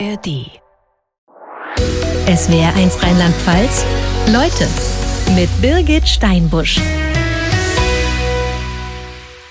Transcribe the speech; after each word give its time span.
ARD. 0.00 0.50
SWR 2.26 2.74
1 2.74 3.02
Rheinland-Pfalz. 3.02 3.84
Leute 4.32 4.66
mit 5.36 5.48
Birgit 5.62 6.08
Steinbusch. 6.08 6.80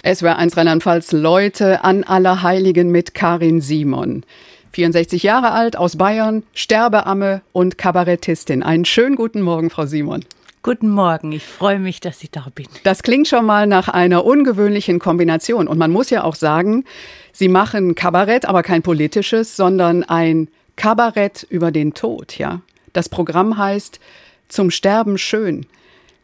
SWR 0.04 0.38
1 0.38 0.58
Rheinland-Pfalz 0.58 1.12
Leute 1.14 1.84
an 1.84 2.04
Allerheiligen 2.04 2.90
mit 2.90 3.14
Karin 3.14 3.62
Simon. 3.62 4.26
64 4.74 5.24
Jahre 5.24 5.52
alt, 5.52 5.78
aus 5.78 5.98
Bayern, 5.98 6.44
Sterbeamme 6.54 7.42
und 7.54 7.78
Kabarettistin. 7.78 8.64
Einen 8.64 8.86
schönen 8.86 9.16
guten 9.16 9.42
Morgen, 9.42 9.70
Frau 9.70 9.86
Simon. 9.86 10.26
Guten 10.66 10.92
Morgen, 10.92 11.34
ich 11.34 11.44
freue 11.44 11.78
mich, 11.78 12.00
dass 12.00 12.24
ich 12.24 12.32
da 12.32 12.48
bin. 12.56 12.68
Das 12.86 13.04
klingt 13.04 13.28
schon 13.28 13.46
mal 13.46 13.68
nach 13.68 13.90
einer 13.90 14.24
ungewöhnlichen 14.24 14.98
Kombination. 14.98 15.68
Und 15.68 15.78
man 15.78 15.92
muss 15.92 16.10
ja 16.10 16.24
auch 16.24 16.36
sagen, 16.36 16.86
Sie 17.34 17.50
machen 17.50 17.96
Kabarett, 17.96 18.46
aber 18.46 18.64
kein 18.64 18.82
politisches, 18.82 19.58
sondern 19.58 20.06
ein 20.06 20.48
Kabarett 20.78 21.46
über 21.50 21.72
den 21.72 21.94
Tod, 21.94 22.38
ja. 22.38 22.62
Das 22.94 23.10
Programm 23.10 23.58
heißt 23.58 24.00
Zum 24.48 24.72
Sterben 24.72 25.18
schön. 25.18 25.66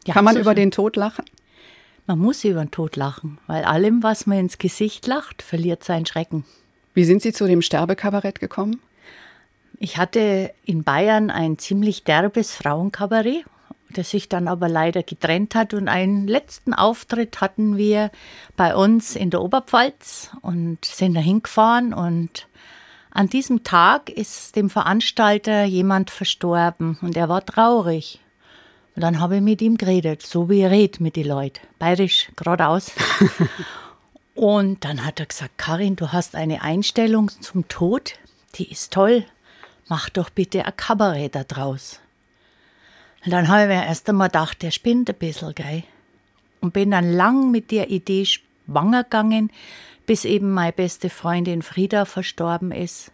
Ja, 0.06 0.14
Kann 0.14 0.24
man 0.24 0.36
so 0.36 0.40
über 0.40 0.52
schön. 0.52 0.56
den 0.62 0.70
Tod 0.70 0.96
lachen? 0.96 1.26
Man 2.06 2.18
muss 2.18 2.42
über 2.42 2.64
den 2.64 2.70
Tod 2.70 2.96
lachen, 2.96 3.36
weil 3.46 3.64
allem, 3.64 4.02
was 4.02 4.26
man 4.26 4.38
ins 4.38 4.56
Gesicht 4.56 5.06
lacht, 5.06 5.42
verliert 5.42 5.84
seinen 5.84 6.06
Schrecken. 6.06 6.46
Wie 6.94 7.04
sind 7.04 7.20
Sie 7.20 7.34
zu 7.34 7.46
dem 7.46 7.60
Sterbekabarett 7.60 8.40
gekommen? 8.40 8.80
Ich 9.78 9.98
hatte 9.98 10.50
in 10.64 10.82
Bayern 10.82 11.28
ein 11.28 11.58
ziemlich 11.58 12.04
derbes 12.04 12.54
Frauenkabarett 12.54 13.44
das 13.94 14.10
sich 14.10 14.28
dann 14.28 14.48
aber 14.48 14.68
leider 14.68 15.02
getrennt 15.02 15.54
hat. 15.54 15.74
Und 15.74 15.88
einen 15.88 16.26
letzten 16.26 16.74
Auftritt 16.74 17.40
hatten 17.40 17.76
wir 17.76 18.10
bei 18.56 18.74
uns 18.74 19.16
in 19.16 19.30
der 19.30 19.42
Oberpfalz 19.42 20.30
und 20.42 20.84
sind 20.84 21.14
da 21.14 21.20
hingefahren. 21.20 21.92
Und 21.92 22.46
an 23.10 23.28
diesem 23.28 23.64
Tag 23.64 24.08
ist 24.08 24.56
dem 24.56 24.70
Veranstalter 24.70 25.64
jemand 25.64 26.10
verstorben 26.10 26.98
und 27.02 27.16
er 27.16 27.28
war 27.28 27.44
traurig. 27.44 28.20
Und 28.94 29.02
dann 29.02 29.20
habe 29.20 29.36
ich 29.36 29.42
mit 29.42 29.62
ihm 29.62 29.76
geredet, 29.76 30.22
so 30.22 30.48
wie 30.48 30.60
er 30.60 30.70
redet 30.70 31.00
mit 31.00 31.16
den 31.16 31.26
Leuten, 31.26 31.60
bayerisch, 31.78 32.30
geradeaus. 32.36 32.92
und 34.34 34.84
dann 34.84 35.04
hat 35.04 35.20
er 35.20 35.26
gesagt, 35.26 35.58
Karin, 35.58 35.96
du 35.96 36.12
hast 36.12 36.34
eine 36.34 36.62
Einstellung 36.62 37.30
zum 37.40 37.66
Tod, 37.68 38.14
die 38.56 38.70
ist 38.70 38.92
toll. 38.92 39.24
Mach 39.88 40.08
doch 40.08 40.30
bitte 40.30 40.66
ein 40.66 40.76
Kabarett 40.76 41.34
da 41.34 41.44
draus. 41.44 42.00
Und 43.24 43.32
dann 43.32 43.48
habe 43.48 43.62
ich 43.62 43.68
mir 43.68 43.84
erst 43.84 44.08
einmal 44.08 44.28
gedacht, 44.28 44.62
der 44.62 44.70
spinnt 44.70 45.10
ein 45.10 45.16
bisschen, 45.16 45.54
gell? 45.54 45.82
Und 46.60 46.72
bin 46.72 46.90
dann 46.90 47.12
lang 47.12 47.50
mit 47.50 47.70
der 47.70 47.90
Idee 47.90 48.24
schwanger 48.24 49.04
gegangen, 49.04 49.50
bis 50.06 50.24
eben 50.24 50.52
meine 50.52 50.72
beste 50.72 51.10
Freundin 51.10 51.62
Frieda 51.62 52.04
verstorben 52.04 52.72
ist. 52.72 53.12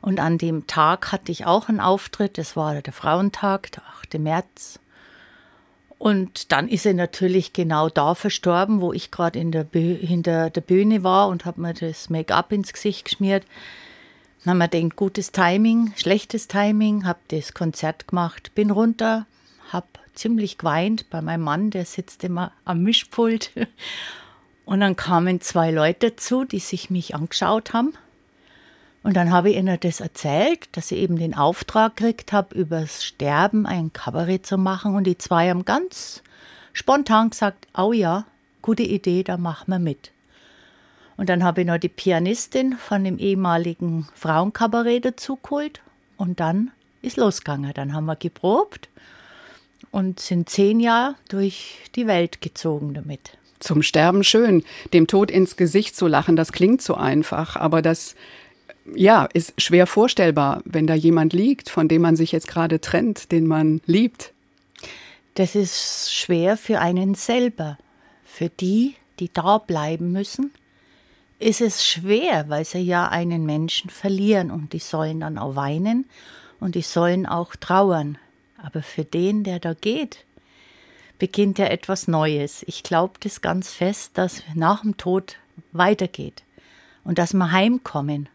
Und 0.00 0.20
an 0.20 0.38
dem 0.38 0.66
Tag 0.66 1.10
hatte 1.12 1.32
ich 1.32 1.46
auch 1.46 1.68
einen 1.68 1.80
Auftritt, 1.80 2.38
das 2.38 2.56
war 2.56 2.80
der 2.80 2.92
Frauentag, 2.92 3.72
der 3.72 3.82
8. 4.00 4.18
März. 4.18 4.78
Und 5.98 6.52
dann 6.52 6.68
ist 6.68 6.86
er 6.86 6.94
natürlich 6.94 7.52
genau 7.52 7.88
da 7.88 8.14
verstorben, 8.14 8.80
wo 8.80 8.92
ich 8.92 9.10
gerade 9.10 9.38
hinter 9.40 10.50
der 10.50 10.60
Bühne 10.60 11.02
war 11.02 11.28
und 11.28 11.44
habe 11.44 11.60
mir 11.60 11.74
das 11.74 12.10
Make-up 12.10 12.52
ins 12.52 12.72
Gesicht 12.72 13.06
geschmiert. 13.06 13.44
Dann 14.46 14.58
wir 14.58 14.68
gedacht, 14.68 14.94
gutes 14.94 15.32
Timing, 15.32 15.92
schlechtes 15.96 16.46
Timing, 16.46 17.04
habe 17.04 17.18
das 17.28 17.52
Konzert 17.52 18.06
gemacht, 18.06 18.54
bin 18.54 18.70
runter, 18.70 19.26
habe 19.72 19.88
ziemlich 20.14 20.56
geweint 20.56 21.10
bei 21.10 21.20
meinem 21.20 21.42
Mann, 21.42 21.70
der 21.70 21.84
sitzt 21.84 22.22
immer 22.22 22.52
am 22.64 22.84
Mischpult. 22.84 23.50
Und 24.64 24.78
dann 24.80 24.94
kamen 24.94 25.40
zwei 25.40 25.72
Leute 25.72 26.10
dazu, 26.10 26.44
die 26.44 26.60
sich 26.60 26.90
mich 26.90 27.16
angeschaut 27.16 27.72
haben. 27.72 27.94
Und 29.02 29.16
dann 29.16 29.32
habe 29.32 29.50
ich 29.50 29.56
ihnen 29.56 29.80
das 29.80 29.98
erzählt, 29.98 30.68
dass 30.70 30.92
ich 30.92 30.98
eben 30.98 31.16
den 31.16 31.34
Auftrag 31.34 31.96
gekriegt 31.96 32.32
habe, 32.32 32.54
übers 32.54 33.04
Sterben 33.04 33.66
ein 33.66 33.92
Kabarett 33.92 34.46
zu 34.46 34.58
machen. 34.58 34.94
Und 34.94 35.08
die 35.08 35.18
zwei 35.18 35.50
haben 35.50 35.64
ganz 35.64 36.22
spontan 36.72 37.30
gesagt, 37.30 37.66
oh 37.76 37.92
ja, 37.92 38.26
gute 38.62 38.84
Idee, 38.84 39.24
da 39.24 39.38
machen 39.38 39.72
wir 39.72 39.80
mit. 39.80 40.12
Und 41.16 41.28
dann 41.28 41.42
habe 41.42 41.62
ich 41.62 41.66
noch 41.66 41.78
die 41.78 41.88
Pianistin 41.88 42.76
von 42.76 43.04
dem 43.04 43.18
ehemaligen 43.18 44.06
Frauenkabarett 44.14 45.04
dazu 45.04 45.36
geholt. 45.36 45.80
Und 46.16 46.40
dann 46.40 46.70
ist 47.02 47.16
losgegangen. 47.16 47.72
Dann 47.74 47.92
haben 47.94 48.06
wir 48.06 48.16
geprobt 48.16 48.88
und 49.90 50.20
sind 50.20 50.48
zehn 50.48 50.80
Jahre 50.80 51.14
durch 51.28 51.78
die 51.94 52.06
Welt 52.06 52.40
gezogen 52.40 52.94
damit. 52.94 53.38
Zum 53.60 53.82
Sterben 53.82 54.24
schön, 54.24 54.62
dem 54.92 55.06
Tod 55.06 55.30
ins 55.30 55.56
Gesicht 55.56 55.96
zu 55.96 56.06
lachen, 56.06 56.36
das 56.36 56.52
klingt 56.52 56.82
so 56.82 56.94
einfach, 56.94 57.56
aber 57.56 57.80
das 57.80 58.14
ja, 58.94 59.26
ist 59.32 59.60
schwer 59.60 59.86
vorstellbar, 59.86 60.60
wenn 60.64 60.86
da 60.86 60.94
jemand 60.94 61.32
liegt, 61.32 61.70
von 61.70 61.88
dem 61.88 62.02
man 62.02 62.16
sich 62.16 62.32
jetzt 62.32 62.48
gerade 62.48 62.80
trennt, 62.80 63.32
den 63.32 63.46
man 63.46 63.80
liebt. 63.86 64.32
Das 65.34 65.54
ist 65.54 66.14
schwer 66.14 66.56
für 66.56 66.80
einen 66.80 67.14
selber, 67.14 67.78
für 68.24 68.48
die, 68.48 68.94
die 69.18 69.32
da 69.32 69.58
bleiben 69.58 70.12
müssen, 70.12 70.52
ist 71.38 71.60
es 71.60 71.84
schwer, 71.84 72.48
weil 72.48 72.64
sie 72.64 72.78
ja 72.78 73.08
einen 73.08 73.44
Menschen 73.44 73.90
verlieren 73.90 74.50
und 74.50 74.72
die 74.72 74.78
sollen 74.78 75.20
dann 75.20 75.38
auch 75.38 75.56
weinen 75.56 76.06
und 76.60 76.74
die 76.74 76.82
sollen 76.82 77.26
auch 77.26 77.56
trauern. 77.56 78.18
Aber 78.62 78.82
für 78.82 79.04
den, 79.04 79.44
der 79.44 79.58
da 79.58 79.74
geht, 79.74 80.24
beginnt 81.18 81.58
ja 81.58 81.66
etwas 81.66 82.08
Neues. 82.08 82.64
Ich 82.66 82.82
glaube 82.82 83.14
das 83.20 83.40
ganz 83.40 83.72
fest, 83.72 84.12
dass 84.14 84.42
nach 84.54 84.82
dem 84.82 84.96
Tod 84.96 85.36
weitergeht 85.72 86.42
und 87.04 87.18
dass 87.18 87.34
wir 87.34 87.52
heimkommen. 87.52 88.28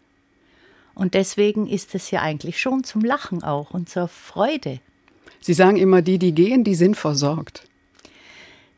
Und 0.93 1.13
deswegen 1.13 1.67
ist 1.67 1.95
es 1.95 2.11
ja 2.11 2.21
eigentlich 2.21 2.59
schon 2.59 2.83
zum 2.83 3.01
Lachen 3.01 3.43
auch 3.43 3.71
und 3.71 3.89
zur 3.89 4.07
Freude. 4.07 4.79
Sie 5.39 5.53
sagen 5.53 5.77
immer, 5.77 6.01
die, 6.01 6.19
die 6.19 6.33
gehen, 6.33 6.63
die 6.63 6.75
sind 6.75 6.95
versorgt. 6.95 7.67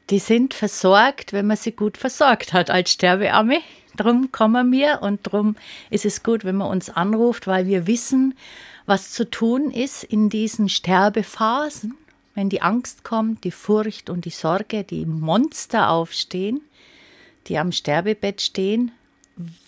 Die 0.10 0.20
sind 0.20 0.54
versorgt, 0.54 1.34
wenn 1.34 1.48
man 1.48 1.58
sie 1.58 1.72
gut 1.72 1.98
versorgt 1.98 2.54
hat 2.54 2.70
als 2.70 2.92
Sterbearme. 2.92 3.60
Drum 3.96 4.32
kommen 4.32 4.72
wir 4.72 5.02
und 5.02 5.22
drum 5.24 5.56
ist 5.90 6.06
es 6.06 6.24
gut, 6.24 6.46
wenn 6.46 6.56
man 6.56 6.70
uns 6.70 6.90
anruft, 6.90 7.48
weil 7.48 7.68
wir 7.68 7.86
wissen, 7.86 8.36
was 8.86 9.12
zu 9.12 9.30
tun 9.30 9.70
ist 9.72 10.04
in 10.04 10.30
diesen 10.30 10.68
Sterbephasen, 10.68 11.96
wenn 12.36 12.50
die 12.50 12.62
Angst 12.62 13.04
kommt, 13.04 13.44
die 13.44 13.52
Furcht 13.52 14.10
und 14.10 14.26
die 14.26 14.32
Sorge, 14.32 14.84
die 14.84 15.06
Monster 15.06 15.92
aufstehen, 15.92 16.62
die 17.48 17.58
am 17.58 17.72
Sterbebett 17.72 18.42
stehen. 18.42 18.92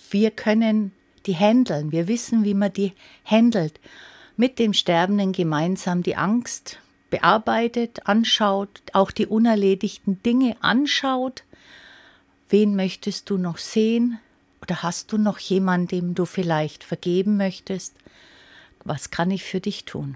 Wir 0.09 0.31
können 0.31 0.91
die 1.25 1.35
handeln. 1.35 1.91
Wir 1.91 2.07
wissen, 2.07 2.43
wie 2.43 2.53
man 2.53 2.73
die 2.73 2.93
handelt. 3.23 3.79
Mit 4.37 4.59
dem 4.59 4.73
Sterbenden 4.73 5.31
gemeinsam 5.31 6.03
die 6.03 6.15
Angst 6.15 6.79
bearbeitet, 7.09 8.07
anschaut, 8.07 8.81
auch 8.93 9.11
die 9.11 9.27
unerledigten 9.27 10.21
Dinge 10.23 10.57
anschaut 10.61 11.43
Wen 12.57 12.77
möchtest 12.77 13.29
du 13.29 13.37
noch 13.37 13.57
sehen? 13.57 14.17
Oder 14.61 14.81
hast 14.81 15.11
du 15.11 15.17
noch 15.17 15.39
jemanden, 15.39 15.89
dem 15.89 16.15
du 16.15 16.23
vielleicht 16.23 16.85
vergeben 16.85 17.35
möchtest? 17.35 17.95
Was 18.85 19.11
kann 19.11 19.29
ich 19.29 19.43
für 19.43 19.59
dich 19.59 19.83
tun? 19.83 20.15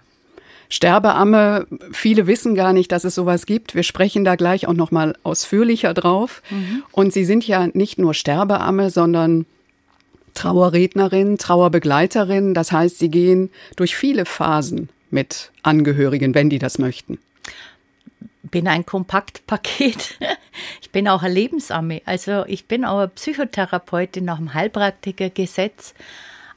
Sterbeamme, 0.69 1.67
viele 1.91 2.27
wissen 2.27 2.55
gar 2.55 2.71
nicht, 2.71 2.93
dass 2.93 3.03
es 3.03 3.15
sowas 3.15 3.45
gibt. 3.45 3.75
Wir 3.75 3.83
sprechen 3.83 4.23
da 4.23 4.37
gleich 4.37 4.67
auch 4.67 4.73
noch 4.73 4.89
mal 4.89 5.17
ausführlicher 5.23 5.93
drauf. 5.93 6.41
Mhm. 6.49 6.83
Und 6.93 7.11
Sie 7.11 7.25
sind 7.25 7.45
ja 7.45 7.67
nicht 7.73 7.99
nur 7.99 8.13
Sterbeamme, 8.13 8.89
sondern 8.89 9.45
Trauerrednerin, 10.33 11.39
Trauerbegleiterin. 11.39 12.53
Das 12.53 12.71
heißt, 12.71 12.99
Sie 12.99 13.09
gehen 13.09 13.49
durch 13.75 13.97
viele 13.97 14.23
Phasen 14.23 14.87
mit 15.11 15.51
Angehörigen, 15.61 16.33
wenn 16.33 16.49
die 16.49 16.59
das 16.59 16.79
möchten 16.79 17.19
bin 18.43 18.67
ein 18.67 18.85
Kompaktpaket. 18.85 20.17
Ich 20.81 20.91
bin 20.91 21.07
auch 21.07 21.21
eine 21.21 21.33
Lebensamme. 21.33 22.01
Also 22.05 22.45
ich 22.47 22.65
bin 22.65 22.83
auch 22.83 22.97
eine 22.97 23.07
Psychotherapeutin 23.09 24.25
nach 24.25 24.37
dem 24.37 24.55
Heilpraktikergesetz. 24.55 25.93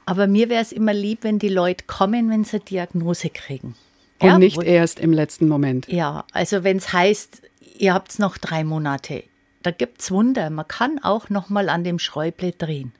Aber 0.07 0.25
mir 0.25 0.49
wäre 0.49 0.61
es 0.61 0.71
immer 0.71 0.91
lieb, 0.91 1.19
wenn 1.21 1.37
die 1.37 1.49
Leute 1.49 1.85
kommen, 1.85 2.31
wenn 2.31 2.43
sie 2.43 2.57
eine 2.57 2.65
Diagnose 2.65 3.29
kriegen. 3.29 3.75
Und 4.19 4.27
ja, 4.27 4.39
nicht 4.39 4.61
erst 4.61 4.99
im 4.99 5.13
letzten 5.13 5.47
Moment. 5.47 5.87
Ja, 5.87 6.25
also 6.31 6.63
wenn 6.63 6.77
es 6.77 6.91
heißt, 6.91 7.43
ihr 7.77 7.93
habt 7.93 8.17
noch 8.17 8.39
drei 8.39 8.63
Monate. 8.63 9.23
Da 9.61 9.71
gibt 9.71 10.01
es 10.01 10.11
Wunder. 10.11 10.49
Man 10.49 10.67
kann 10.67 10.99
auch 11.03 11.29
noch 11.29 11.49
mal 11.49 11.69
an 11.69 11.83
dem 11.83 11.99
Schräuble 11.99 12.51
drehen. 12.53 12.91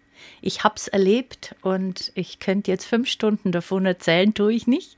Ich 0.42 0.64
habe 0.64 0.76
es 0.78 0.88
erlebt 0.88 1.56
und 1.62 2.12
ich 2.16 2.40
könnte 2.40 2.72
jetzt 2.72 2.86
fünf 2.86 3.10
Stunden 3.10 3.52
davon 3.52 3.86
erzählen, 3.86 4.34
tue 4.34 4.54
ich 4.54 4.68
nicht. 4.68 4.98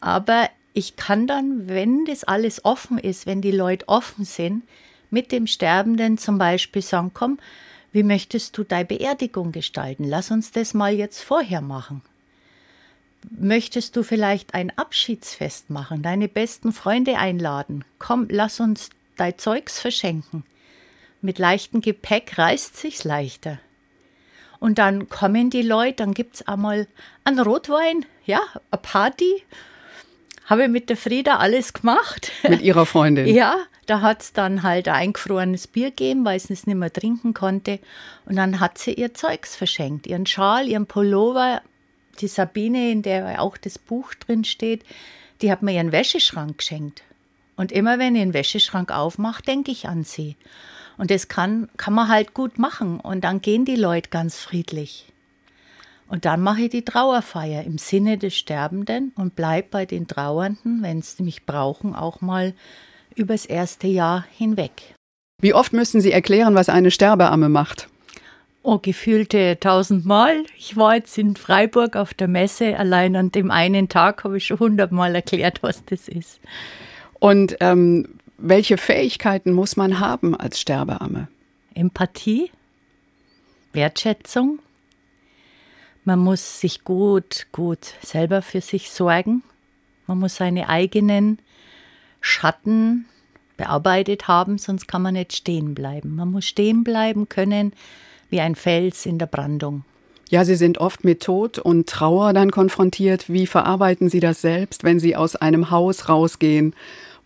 Aber 0.00 0.48
ich 0.72 0.96
kann 0.96 1.26
dann, 1.26 1.68
wenn 1.68 2.04
das 2.04 2.24
alles 2.24 2.64
offen 2.64 2.98
ist, 2.98 3.26
wenn 3.26 3.42
die 3.42 3.50
Leute 3.50 3.88
offen 3.88 4.24
sind, 4.24 4.62
mit 5.10 5.32
dem 5.32 5.46
Sterbenden 5.46 6.18
zum 6.18 6.38
Beispiel 6.38 6.82
sagen, 6.82 7.10
komm, 7.12 7.38
wie 7.92 8.04
möchtest 8.04 8.56
du 8.56 8.62
deine 8.62 8.84
Beerdigung 8.84 9.50
gestalten? 9.50 10.04
Lass 10.04 10.30
uns 10.30 10.52
das 10.52 10.74
mal 10.74 10.94
jetzt 10.94 11.22
vorher 11.22 11.60
machen. 11.60 12.02
Möchtest 13.28 13.96
du 13.96 14.02
vielleicht 14.02 14.54
ein 14.54 14.76
Abschiedsfest 14.78 15.70
machen, 15.70 16.02
deine 16.02 16.28
besten 16.28 16.72
Freunde 16.72 17.18
einladen? 17.18 17.84
Komm, 17.98 18.28
lass 18.30 18.60
uns 18.60 18.90
dein 19.16 19.36
Zeugs 19.38 19.80
verschenken. 19.80 20.44
Mit 21.20 21.38
leichtem 21.38 21.80
Gepäck 21.80 22.38
reißt 22.38 22.76
sich's 22.76 23.04
leichter. 23.04 23.58
Und 24.58 24.78
dann 24.78 25.08
kommen 25.08 25.50
die 25.50 25.62
Leute, 25.62 25.96
dann 25.96 26.14
gibt 26.14 26.36
es 26.36 26.48
einmal 26.48 26.86
einen 27.24 27.40
Rotwein, 27.40 28.06
ja, 28.24 28.40
eine 28.70 28.80
Party. 28.80 29.42
Habe 30.50 30.66
mit 30.66 30.90
der 30.90 30.96
Frieda 30.96 31.36
alles 31.36 31.72
gemacht. 31.72 32.32
Mit 32.48 32.60
ihrer 32.60 32.84
Freundin? 32.84 33.26
ja, 33.34 33.56
da 33.86 34.00
hat 34.00 34.22
es 34.22 34.32
dann 34.32 34.64
halt 34.64 34.88
ein 34.88 34.94
eingefrorenes 34.94 35.68
Bier 35.68 35.90
gegeben, 35.90 36.24
weil 36.24 36.40
sie 36.40 36.52
es 36.52 36.66
nicht 36.66 36.76
mehr 36.76 36.92
trinken 36.92 37.34
konnte. 37.34 37.78
Und 38.26 38.34
dann 38.34 38.58
hat 38.58 38.76
sie 38.76 38.92
ihr 38.92 39.14
Zeugs 39.14 39.54
verschenkt, 39.54 40.08
ihren 40.08 40.26
Schal, 40.26 40.66
ihren 40.66 40.86
Pullover. 40.86 41.62
Die 42.20 42.26
Sabine, 42.26 42.90
in 42.90 43.02
der 43.02 43.40
auch 43.40 43.56
das 43.56 43.78
Buch 43.78 44.12
drin 44.14 44.42
steht, 44.42 44.82
die 45.40 45.52
hat 45.52 45.62
mir 45.62 45.72
ihren 45.72 45.92
Wäscheschrank 45.92 46.58
geschenkt. 46.58 47.04
Und 47.54 47.70
immer 47.70 48.00
wenn 48.00 48.16
ich 48.16 48.22
den 48.22 48.34
Wäscheschrank 48.34 48.90
aufmache, 48.90 49.42
denke 49.42 49.70
ich 49.70 49.86
an 49.86 50.02
sie. 50.02 50.34
Und 50.98 51.12
das 51.12 51.28
kann, 51.28 51.68
kann 51.76 51.94
man 51.94 52.08
halt 52.08 52.34
gut 52.34 52.58
machen. 52.58 52.98
Und 52.98 53.22
dann 53.22 53.40
gehen 53.40 53.64
die 53.64 53.76
Leute 53.76 54.10
ganz 54.10 54.38
friedlich. 54.40 55.09
Und 56.10 56.24
dann 56.24 56.42
mache 56.42 56.62
ich 56.62 56.70
die 56.70 56.84
Trauerfeier 56.84 57.62
im 57.62 57.78
Sinne 57.78 58.18
des 58.18 58.36
Sterbenden 58.36 59.12
und 59.14 59.36
bleib 59.36 59.70
bei 59.70 59.86
den 59.86 60.08
Trauernden, 60.08 60.82
wenn 60.82 61.02
sie 61.02 61.22
mich 61.22 61.46
brauchen, 61.46 61.94
auch 61.94 62.20
mal 62.20 62.52
übers 63.14 63.46
erste 63.46 63.86
Jahr 63.86 64.26
hinweg. 64.36 64.72
Wie 65.40 65.54
oft 65.54 65.72
müssen 65.72 66.00
Sie 66.00 66.10
erklären, 66.10 66.56
was 66.56 66.68
eine 66.68 66.90
Sterbeamme 66.90 67.48
macht? 67.48 67.88
Oh, 68.62 68.78
gefühlte 68.78 69.58
tausendmal. 69.60 70.44
Ich 70.58 70.76
war 70.76 70.96
jetzt 70.96 71.16
in 71.16 71.36
Freiburg 71.36 71.94
auf 71.94 72.12
der 72.12 72.28
Messe. 72.28 72.76
Allein 72.76 73.14
an 73.14 73.30
dem 73.30 73.52
einen 73.52 73.88
Tag 73.88 74.24
habe 74.24 74.36
ich 74.36 74.46
schon 74.46 74.58
hundertmal 74.58 75.14
erklärt, 75.14 75.62
was 75.62 75.84
das 75.84 76.08
ist. 76.08 76.40
Und 77.20 77.56
ähm, 77.60 78.18
welche 78.36 78.78
Fähigkeiten 78.78 79.52
muss 79.52 79.76
man 79.76 80.00
haben 80.00 80.34
als 80.34 80.60
Sterbeamme? 80.60 81.28
Empathie, 81.72 82.50
Wertschätzung. 83.72 84.58
Man 86.04 86.18
muss 86.18 86.60
sich 86.60 86.84
gut, 86.84 87.46
gut 87.52 87.94
selber 88.02 88.42
für 88.42 88.60
sich 88.60 88.90
sorgen. 88.90 89.42
Man 90.06 90.18
muss 90.18 90.36
seine 90.36 90.68
eigenen 90.68 91.38
Schatten 92.20 93.06
bearbeitet 93.56 94.26
haben, 94.28 94.58
sonst 94.58 94.88
kann 94.88 95.02
man 95.02 95.14
nicht 95.14 95.32
stehen 95.32 95.74
bleiben. 95.74 96.16
Man 96.16 96.30
muss 96.30 96.46
stehen 96.46 96.84
bleiben 96.84 97.28
können 97.28 97.72
wie 98.30 98.40
ein 98.40 98.54
Fels 98.54 99.06
in 99.06 99.18
der 99.18 99.26
Brandung. 99.26 99.84
Ja, 100.30 100.44
Sie 100.44 100.54
sind 100.54 100.78
oft 100.78 101.04
mit 101.04 101.22
Tod 101.22 101.58
und 101.58 101.88
Trauer 101.88 102.32
dann 102.32 102.50
konfrontiert. 102.50 103.28
Wie 103.28 103.46
verarbeiten 103.46 104.08
Sie 104.08 104.20
das 104.20 104.40
selbst, 104.40 104.84
wenn 104.84 105.00
Sie 105.00 105.16
aus 105.16 105.36
einem 105.36 105.70
Haus 105.70 106.08
rausgehen 106.08 106.74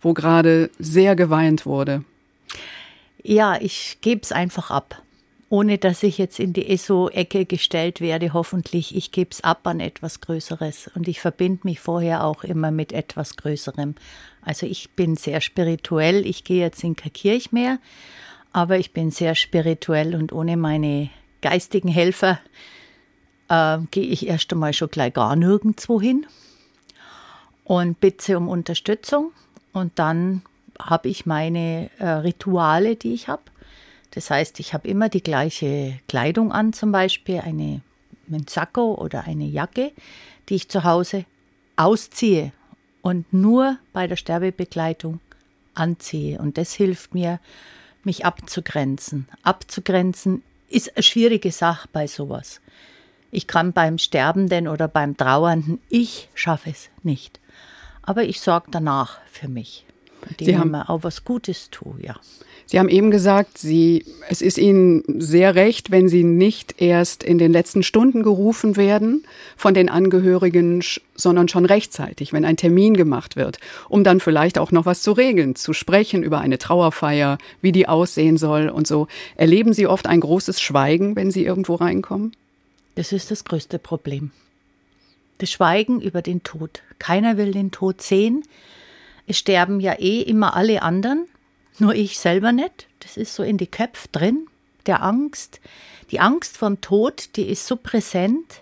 wo 0.05 0.13
gerade 0.13 0.69
sehr 0.77 1.15
geweint 1.15 1.65
wurde? 1.65 2.03
Ja, 3.23 3.59
ich 3.59 3.97
gebe 4.01 4.21
es 4.21 4.31
einfach 4.31 4.69
ab. 4.69 5.01
Ohne 5.49 5.77
dass 5.77 6.01
ich 6.01 6.17
jetzt 6.17 6.39
in 6.39 6.53
die 6.53 6.67
ESO-Ecke 6.69 7.45
gestellt 7.45 8.01
werde, 8.01 8.33
hoffentlich. 8.33 8.95
Ich 8.95 9.11
gebe 9.11 9.29
es 9.31 9.43
ab 9.43 9.67
an 9.67 9.79
etwas 9.79 10.21
Größeres. 10.21 10.89
Und 10.95 11.07
ich 11.07 11.21
verbinde 11.21 11.61
mich 11.63 11.79
vorher 11.79 12.23
auch 12.23 12.43
immer 12.43 12.71
mit 12.71 12.91
etwas 12.91 13.35
Größerem. 13.35 13.95
Also 14.41 14.65
ich 14.65 14.91
bin 14.91 15.15
sehr 15.15 15.41
spirituell. 15.41 16.25
Ich 16.25 16.43
gehe 16.43 16.61
jetzt 16.61 16.83
in 16.83 16.95
keine 16.95 17.11
Kirche 17.11 17.49
mehr, 17.51 17.79
aber 18.53 18.79
ich 18.79 18.91
bin 18.91 19.11
sehr 19.11 19.35
spirituell 19.35 20.15
und 20.15 20.33
ohne 20.33 20.57
meine 20.57 21.09
geistigen 21.41 21.89
Helfer 21.89 22.39
äh, 23.49 23.77
gehe 23.91 24.05
ich 24.05 24.27
erst 24.27 24.51
einmal 24.51 24.73
schon 24.73 24.89
gleich 24.89 25.13
gar 25.13 25.35
nirgendwo 25.35 26.01
hin 26.01 26.25
und 27.65 27.99
bitte 27.99 28.37
um 28.37 28.47
Unterstützung. 28.47 29.31
Und 29.73 29.99
dann 29.99 30.43
habe 30.79 31.09
ich 31.09 31.25
meine 31.25 31.89
äh, 31.99 32.07
Rituale, 32.07 32.95
die 32.95 33.13
ich 33.13 33.27
habe. 33.27 33.43
Das 34.15 34.29
heißt, 34.29 34.59
ich 34.59 34.73
habe 34.73 34.87
immer 34.87 35.09
die 35.09 35.21
gleiche 35.21 35.99
Kleidung 36.07 36.51
an, 36.51 36.73
zum 36.73 36.91
Beispiel 36.91 37.39
eine, 37.39 37.81
ein 38.31 38.47
Sakko 38.47 38.95
oder 38.95 39.25
eine 39.25 39.45
Jacke, 39.45 39.91
die 40.49 40.55
ich 40.55 40.69
zu 40.69 40.83
Hause 40.83 41.25
ausziehe 41.75 42.51
und 43.01 43.31
nur 43.33 43.77
bei 43.93 44.07
der 44.07 44.15
Sterbebegleitung 44.15 45.19
anziehe. 45.73 46.39
Und 46.39 46.57
das 46.57 46.73
hilft 46.73 47.13
mir, 47.13 47.39
mich 48.03 48.25
abzugrenzen. 48.25 49.27
Abzugrenzen 49.43 50.43
ist 50.69 50.95
eine 50.95 51.03
schwierige 51.03 51.51
Sache 51.51 51.89
bei 51.91 52.07
sowas. 52.07 52.61
Ich 53.31 53.47
kann 53.47 53.73
beim 53.73 53.97
Sterbenden 53.97 54.67
oder 54.67 54.87
beim 54.87 55.17
Trauernden, 55.17 55.79
ich 55.89 56.29
schaffe 56.33 56.69
es 56.69 56.89
nicht 57.03 57.39
aber 58.05 58.23
ich 58.23 58.39
sorge 58.39 58.67
danach 58.71 59.19
für 59.25 59.47
mich. 59.47 59.84
Indem 60.29 60.45
Sie 60.45 60.57
haben 60.57 60.71
mir 60.71 60.89
auch 60.89 61.03
was 61.03 61.23
Gutes 61.23 61.69
tue, 61.71 61.95
ja. 62.01 62.15
Sie 62.67 62.79
haben 62.79 62.89
eben 62.89 63.11
gesagt, 63.11 63.59
Sie, 63.59 64.05
es 64.27 64.41
ist 64.41 64.57
Ihnen 64.57 65.03
sehr 65.19 65.53
recht, 65.53 65.91
wenn 65.91 66.09
Sie 66.09 66.23
nicht 66.23 66.81
erst 66.81 67.21
in 67.21 67.37
den 67.37 67.51
letzten 67.51 67.83
Stunden 67.83 68.23
gerufen 68.23 68.75
werden 68.75 69.23
von 69.55 69.75
den 69.75 69.87
Angehörigen, 69.87 70.83
sondern 71.15 71.47
schon 71.47 71.65
rechtzeitig, 71.65 72.33
wenn 72.33 72.43
ein 72.43 72.57
Termin 72.57 72.95
gemacht 72.95 73.35
wird, 73.35 73.59
um 73.87 74.03
dann 74.03 74.19
vielleicht 74.19 74.57
auch 74.57 74.71
noch 74.71 74.87
was 74.87 75.03
zu 75.03 75.11
regeln, 75.11 75.55
zu 75.55 75.73
sprechen 75.73 76.23
über 76.23 76.39
eine 76.39 76.57
Trauerfeier, 76.57 77.37
wie 77.61 77.71
die 77.71 77.87
aussehen 77.87 78.37
soll 78.37 78.69
und 78.69 78.87
so. 78.87 79.07
Erleben 79.35 79.73
Sie 79.73 79.85
oft 79.85 80.07
ein 80.07 80.19
großes 80.19 80.59
Schweigen, 80.59 81.15
wenn 81.15 81.29
Sie 81.29 81.45
irgendwo 81.45 81.75
reinkommen? 81.75 82.31
Das 82.95 83.11
ist 83.11 83.29
das 83.29 83.43
größte 83.43 83.77
Problem 83.77 84.31
das 85.37 85.51
Schweigen 85.51 86.01
über 86.01 86.21
den 86.21 86.43
Tod. 86.43 86.81
Keiner 86.99 87.37
will 87.37 87.51
den 87.51 87.71
Tod 87.71 88.01
sehen. 88.01 88.43
Es 89.27 89.37
sterben 89.37 89.79
ja 89.79 89.93
eh 89.93 90.21
immer 90.21 90.55
alle 90.55 90.81
anderen, 90.81 91.25
nur 91.79 91.95
ich 91.95 92.19
selber 92.19 92.51
nicht. 92.51 92.87
Das 92.99 93.17
ist 93.17 93.35
so 93.35 93.43
in 93.43 93.57
die 93.57 93.67
Köpfe 93.67 94.07
drin, 94.11 94.47
der 94.85 95.01
Angst. 95.01 95.59
Die 96.11 96.19
Angst 96.19 96.57
vom 96.57 96.81
Tod, 96.81 97.35
die 97.35 97.47
ist 97.49 97.65
so 97.65 97.75
präsent. 97.75 98.61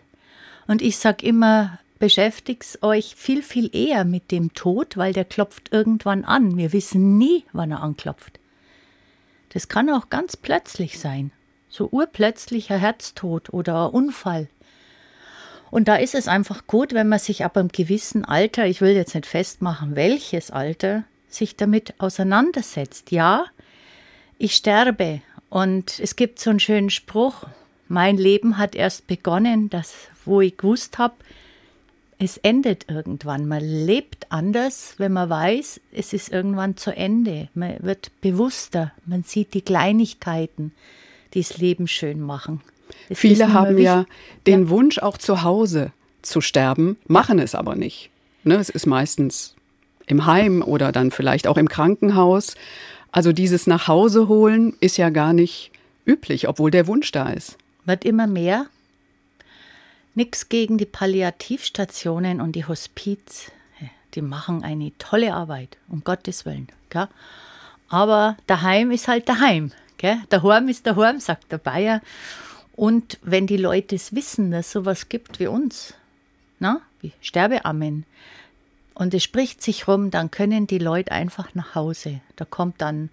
Und 0.68 0.82
ich 0.82 0.98
sag 0.98 1.24
immer, 1.24 1.80
beschäftigt 2.00 2.80
euch 2.82 3.16
viel, 3.16 3.44
viel 3.44 3.74
eher 3.76 4.06
mit 4.06 4.32
dem 4.32 4.54
Tod, 4.54 4.98
weil 4.98 5.14
der 5.14 5.26
klopft 5.26 5.72
irgendwann 5.72 6.24
an. 6.24 6.58
Wir 6.58 6.74
wissen 6.74 7.18
nie, 7.18 7.44
wann 7.52 7.72
er 7.72 7.82
anklopft. 7.82 8.40
Das 9.50 9.68
kann 9.68 9.90
auch 9.90 10.10
ganz 10.10 10.36
plötzlich 10.36 11.00
sein. 11.00 11.32
So 11.70 11.90
urplötzlicher 11.92 12.78
Herztod 12.78 13.52
oder 13.52 13.88
ein 13.88 13.92
Unfall. 13.92 14.48
Und 15.74 15.88
da 15.88 15.96
ist 15.96 16.14
es 16.14 16.28
einfach 16.28 16.68
gut, 16.68 16.94
wenn 16.94 17.10
man 17.10 17.18
sich 17.18 17.44
ab 17.44 17.58
einem 17.58 17.70
gewissen 17.70 18.26
Alter, 18.26 18.68
ich 18.68 18.80
will 18.80 18.92
jetzt 18.92 19.16
nicht 19.16 19.26
festmachen, 19.26 19.96
welches 19.96 20.52
Alter, 20.52 21.04
sich 21.30 21.56
damit 21.56 21.96
auseinandersetzt. 21.98 23.10
Ja, 23.10 23.46
ich 24.38 24.54
sterbe. 24.54 25.24
Und 25.50 26.00
es 26.00 26.16
gibt 26.16 26.38
so 26.38 26.52
einen 26.52 26.60
schönen 26.60 26.92
Spruch, 26.92 27.46
mein 27.88 28.18
Leben 28.18 28.60
hat 28.60 28.76
erst 28.76 29.08
begonnen, 29.08 29.72
das, 29.72 29.96
wo 30.26 30.42
ich 30.42 30.58
gewusst 30.58 31.00
habe, 31.00 31.16
es 32.20 32.38
endet 32.38 32.88
irgendwann. 32.88 33.48
Man 33.48 33.62
lebt 33.62 34.32
anders, 34.32 34.94
wenn 35.00 35.14
man 35.14 35.32
weiß, 35.32 35.82
es 35.92 36.14
ist 36.14 36.32
irgendwann 36.32 36.78
zu 36.78 36.96
Ende. 36.96 37.50
Man 37.56 37.82
wird 37.82 38.12
bewusster, 38.22 38.92
man 39.08 39.24
sieht 39.24 39.56
die 39.56 39.64
Kleinigkeiten, 39.64 40.72
die 41.34 41.42
das 41.42 41.58
Leben 41.58 41.88
schön 41.88 42.22
machen. 42.22 42.62
Es 43.10 43.20
Viele 43.20 43.54
haben 43.54 43.78
ja 43.78 44.06
den 44.48 44.64
ja. 44.64 44.70
Wunsch, 44.70 45.00
auch 45.00 45.18
zu 45.18 45.44
Hause 45.44 45.92
zu 46.22 46.42
sterben, 46.42 46.98
machen 47.08 47.40
es 47.40 47.56
aber 47.56 47.76
nicht. 47.76 48.10
Ne, 48.44 48.56
es 48.56 48.70
ist 48.70 48.86
meistens 48.86 49.56
im 50.08 50.26
Heim 50.26 50.62
oder 50.62 50.92
dann 50.92 51.12
vielleicht 51.12 51.48
auch 51.48 51.58
im 51.58 51.70
Krankenhaus. 51.70 52.56
Also 53.12 53.32
dieses 53.32 53.68
nach 53.68 53.88
Hause 53.88 54.28
holen 54.28 54.74
ist 54.80 54.98
ja 54.98 55.10
gar 55.10 55.34
nicht 55.34 55.72
üblich, 56.06 56.48
obwohl 56.48 56.72
der 56.72 56.88
Wunsch 56.88 57.12
da 57.12 57.30
ist. 57.30 57.58
Wird 57.86 58.06
immer 58.06 58.28
mehr. 58.28 58.68
Nichts 60.16 60.50
gegen 60.50 60.78
die 60.78 60.86
Palliativstationen 60.86 62.42
und 62.42 62.54
die 62.54 62.66
Hospiz. 62.66 63.52
Die 64.14 64.22
machen 64.22 64.64
eine 64.64 64.92
tolle 65.00 65.34
Arbeit, 65.34 65.78
um 65.90 66.04
Gottes 66.04 66.46
Willen. 66.46 66.68
Gell? 66.90 67.08
Aber 67.90 68.38
daheim 68.48 68.92
ist 68.92 69.08
halt 69.08 69.28
daheim. 69.28 69.72
Gell? 69.98 70.18
Daheim 70.30 70.68
ist 70.68 70.86
daheim, 70.86 71.20
sagt 71.20 71.52
der 71.52 71.58
Bayer. 71.58 72.02
Und 72.76 73.20
wenn 73.22 73.48
die 73.48 73.58
Leute 73.58 73.96
es 73.96 74.16
wissen, 74.16 74.52
dass 74.52 74.68
es 74.68 74.72
sowas 74.72 75.10
gibt 75.10 75.40
wie 75.40 75.48
uns, 75.48 75.94
na, 76.60 76.82
wie 77.02 77.12
Sterbeammen, 77.22 78.06
und 78.96 79.14
es 79.14 79.24
spricht 79.24 79.62
sich 79.62 79.88
rum, 79.88 80.12
dann 80.12 80.30
können 80.30 80.68
die 80.68 80.78
Leute 80.78 81.12
einfach 81.12 81.56
nach 81.56 81.74
Hause. 81.74 82.22
Da 82.36 82.46
kommt 82.46 82.80
dann 82.80 83.10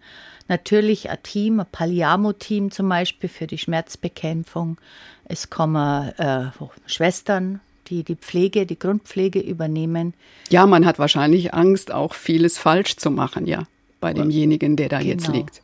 natürlich 0.49 1.09
ein 1.09 1.23
Team, 1.23 1.61
ein 1.61 1.67
Palliamo-Team 1.71 2.71
zum 2.71 2.89
Beispiel 2.89 3.31
für 3.31 3.47
die 3.47 3.57
Schmerzbekämpfung. 3.57 4.77
Es 5.25 5.49
kommen 5.49 6.11
äh, 6.19 6.51
Schwestern, 6.87 7.61
die 7.87 8.03
die 8.03 8.17
Pflege, 8.17 8.67
die 8.67 8.79
Grundpflege 8.79 9.41
übernehmen. 9.41 10.13
Ja, 10.51 10.67
man 10.67 10.85
hat 10.85 10.99
wahrscheinlich 10.99 11.55
Angst, 11.55 11.93
auch 11.93 12.15
vieles 12.15 12.59
falsch 12.59 12.97
zu 12.97 13.11
machen, 13.11 13.47
ja, 13.47 13.67
bei 14.01 14.13
demjenigen, 14.13 14.77
der 14.77 14.91
da 14.91 14.99
genau. 14.99 15.11
jetzt 15.11 15.29
liegt. 15.29 15.63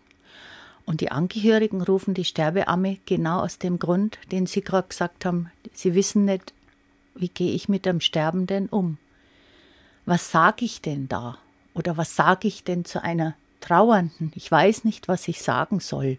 Und 0.86 1.00
die 1.00 1.10
Angehörigen 1.10 1.82
rufen 1.82 2.14
die 2.14 2.24
Sterbeamme 2.24 2.98
genau 3.06 3.40
aus 3.40 3.58
dem 3.58 3.78
Grund, 3.78 4.18
den 4.30 4.46
Sie 4.46 4.62
gerade 4.62 4.88
gesagt 4.88 5.24
haben. 5.24 5.50
Sie 5.74 5.94
wissen 5.94 6.24
nicht, 6.24 6.54
wie 7.16 7.28
gehe 7.28 7.52
ich 7.52 7.68
mit 7.68 7.84
dem 7.84 8.00
Sterbenden 8.00 8.68
um? 8.68 8.98
Was 10.06 10.30
sage 10.30 10.64
ich 10.64 10.80
denn 10.80 11.08
da? 11.08 11.38
Oder 11.74 11.96
was 11.96 12.14
sage 12.14 12.46
ich 12.46 12.62
denn 12.62 12.84
zu 12.84 13.02
einer 13.02 13.34
Trauernden? 13.60 14.32
Ich 14.36 14.50
weiß 14.50 14.84
nicht, 14.84 15.08
was 15.08 15.26
ich 15.26 15.42
sagen 15.42 15.80
soll. 15.80 16.18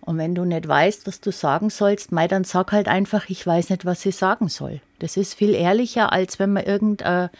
Und 0.00 0.18
wenn 0.18 0.34
du 0.34 0.44
nicht 0.44 0.68
weißt, 0.68 1.06
was 1.06 1.20
du 1.20 1.32
sagen 1.32 1.70
sollst, 1.70 2.12
mei, 2.12 2.28
dann 2.28 2.44
sag 2.44 2.72
halt 2.72 2.88
einfach, 2.88 3.28
ich 3.28 3.46
weiß 3.46 3.70
nicht, 3.70 3.84
was 3.84 4.04
ich 4.04 4.16
sagen 4.16 4.48
soll. 4.48 4.80
Das 4.98 5.16
ist 5.16 5.34
viel 5.34 5.54
ehrlicher, 5.54 6.12
als 6.12 6.38
wenn 6.38 6.52
man 6.52 6.64
irgendein, 6.64 7.30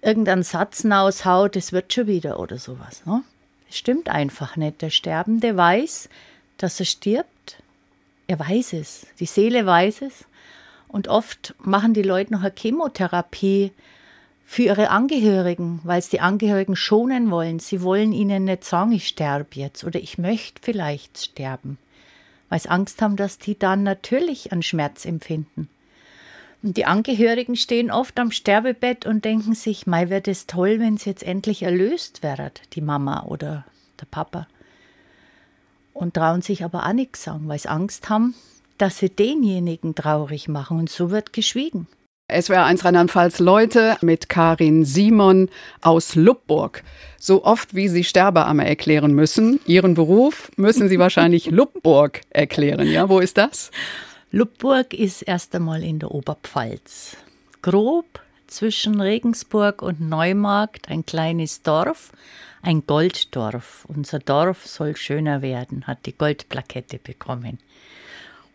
irgendeinen 0.00 0.42
Satz 0.44 0.84
aushaut, 0.84 1.56
es 1.56 1.72
wird 1.72 1.92
schon 1.92 2.06
wieder 2.06 2.38
oder 2.38 2.58
sowas. 2.58 3.04
Ne? 3.06 3.22
Das 3.66 3.76
stimmt 3.76 4.08
einfach 4.08 4.56
nicht. 4.56 4.82
Der 4.82 4.90
Sterbende 4.90 5.56
weiß, 5.56 6.08
dass 6.58 6.80
er 6.80 6.86
stirbt. 6.86 7.62
Er 8.26 8.38
weiß 8.38 8.72
es. 8.74 9.06
Die 9.20 9.26
Seele 9.26 9.66
weiß 9.66 10.02
es. 10.02 10.24
Und 10.88 11.08
oft 11.08 11.54
machen 11.58 11.94
die 11.94 12.02
Leute 12.02 12.32
noch 12.32 12.42
eine 12.42 12.54
Chemotherapie 12.56 13.72
für 14.44 14.62
ihre 14.62 14.90
Angehörigen, 14.90 15.80
weil 15.82 16.00
sie 16.00 16.10
die 16.10 16.20
Angehörigen 16.20 16.76
schonen 16.76 17.30
wollen. 17.30 17.58
Sie 17.58 17.82
wollen 17.82 18.12
ihnen 18.12 18.44
nicht 18.44 18.64
sagen, 18.64 18.92
ich 18.92 19.08
sterbe 19.08 19.48
jetzt 19.54 19.82
oder 19.84 19.98
ich 19.98 20.18
möchte 20.18 20.62
vielleicht 20.62 21.18
sterben, 21.18 21.78
weil 22.48 22.60
sie 22.60 22.68
Angst 22.68 23.02
haben, 23.02 23.16
dass 23.16 23.38
die 23.38 23.58
dann 23.58 23.82
natürlich 23.82 24.52
einen 24.52 24.62
Schmerz 24.62 25.04
empfinden. 25.04 25.68
Und 26.66 26.76
die 26.76 26.84
Angehörigen 26.84 27.54
stehen 27.54 27.92
oft 27.92 28.18
am 28.18 28.32
Sterbebett 28.32 29.06
und 29.06 29.24
denken 29.24 29.54
sich, 29.54 29.86
mei, 29.86 30.10
wäre 30.10 30.20
das 30.20 30.48
toll, 30.48 30.80
wenn 30.80 30.96
sie 30.96 31.10
jetzt 31.10 31.22
endlich 31.22 31.62
erlöst 31.62 32.24
wäre, 32.24 32.50
die 32.72 32.80
Mama 32.80 33.22
oder 33.22 33.64
der 34.00 34.06
Papa. 34.06 34.48
Und 35.92 36.14
trauen 36.14 36.42
sich 36.42 36.64
aber 36.64 36.84
auch 36.84 36.92
nichts 36.92 37.22
sagen, 37.22 37.46
weil 37.46 37.60
sie 37.60 37.68
Angst 37.68 38.08
haben, 38.08 38.34
dass 38.78 38.98
sie 38.98 39.10
denjenigen 39.10 39.94
traurig 39.94 40.48
machen. 40.48 40.80
Und 40.80 40.90
so 40.90 41.12
wird 41.12 41.32
geschwiegen. 41.32 41.86
SWR 42.28 42.64
1 42.64 42.84
Rheinland-Pfalz 42.84 43.38
Leute 43.38 43.96
mit 44.00 44.28
Karin 44.28 44.84
Simon 44.84 45.48
aus 45.82 46.16
Luppburg. 46.16 46.82
So 47.16 47.44
oft 47.44 47.76
wie 47.76 47.86
Sie 47.86 48.02
Sterbeamme 48.02 48.66
erklären 48.66 49.12
müssen, 49.12 49.60
Ihren 49.66 49.94
Beruf 49.94 50.50
müssen 50.56 50.88
Sie 50.88 50.98
wahrscheinlich 50.98 51.46
Luppburg 51.52 52.22
erklären. 52.30 52.88
Ja, 52.88 53.08
wo 53.08 53.20
ist 53.20 53.38
das? 53.38 53.70
Luppburg 54.32 54.92
ist 54.92 55.22
erst 55.22 55.54
einmal 55.54 55.84
in 55.84 56.00
der 56.00 56.10
Oberpfalz. 56.10 57.16
Grob 57.62 58.20
zwischen 58.48 59.00
Regensburg 59.00 59.82
und 59.82 60.00
Neumarkt 60.00 60.88
ein 60.88 61.06
kleines 61.06 61.62
Dorf, 61.62 62.10
ein 62.60 62.84
Golddorf. 62.86 63.84
Unser 63.88 64.18
Dorf 64.18 64.66
soll 64.66 64.96
schöner 64.96 65.42
werden, 65.42 65.86
hat 65.86 66.06
die 66.06 66.12
Goldplakette 66.12 66.98
bekommen. 66.98 67.58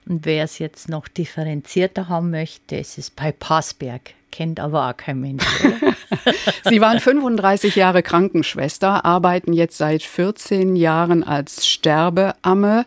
Und 0.06 0.26
wer 0.26 0.44
es 0.44 0.60
jetzt 0.60 0.90
noch 0.90 1.08
differenzierter 1.08 2.10
haben 2.10 2.32
möchte, 2.32 2.76
ist 2.76 2.98
es 2.98 3.10
bei 3.10 3.32
Passberg. 3.32 4.14
Kennt 4.32 4.62
aber 4.62 4.90
auch 4.90 4.96
kein 4.96 5.20
Mensch. 5.20 5.44
Sie 6.64 6.80
waren 6.80 7.00
35 7.00 7.76
Jahre 7.76 8.02
Krankenschwester, 8.02 9.04
arbeiten 9.04 9.52
jetzt 9.52 9.78
seit 9.78 10.04
14 10.04 10.78
Jahren 10.78 11.24
als 11.24 11.68
Sterbeamme. 11.68 12.86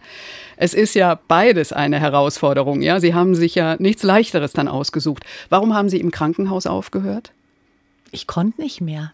Es 0.56 0.72
ist 0.72 0.94
ja 0.94 1.20
beides 1.28 1.72
eine 1.72 2.00
Herausforderung. 2.00 2.80
Ja, 2.80 2.98
Sie 2.98 3.12
haben 3.12 3.34
sich 3.34 3.54
ja 3.54 3.76
nichts 3.78 4.02
Leichteres 4.02 4.52
dann 4.52 4.68
ausgesucht. 4.68 5.24
Warum 5.50 5.74
haben 5.74 5.90
Sie 5.90 6.00
im 6.00 6.10
Krankenhaus 6.10 6.66
aufgehört? 6.66 7.32
Ich 8.10 8.26
konnte 8.26 8.62
nicht 8.62 8.80
mehr. 8.80 9.12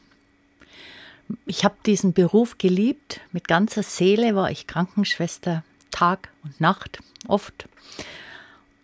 Ich 1.46 1.64
habe 1.64 1.76
diesen 1.87 2.12
Beruf 2.12 2.58
geliebt. 2.58 3.20
Mit 3.32 3.49
ganzer 3.49 3.82
Seele 3.82 4.37
war 4.37 4.50
ich 4.50 4.66
Krankenschwester, 4.68 5.64
Tag 5.90 6.28
und 6.44 6.60
Nacht, 6.60 7.00
oft. 7.26 7.68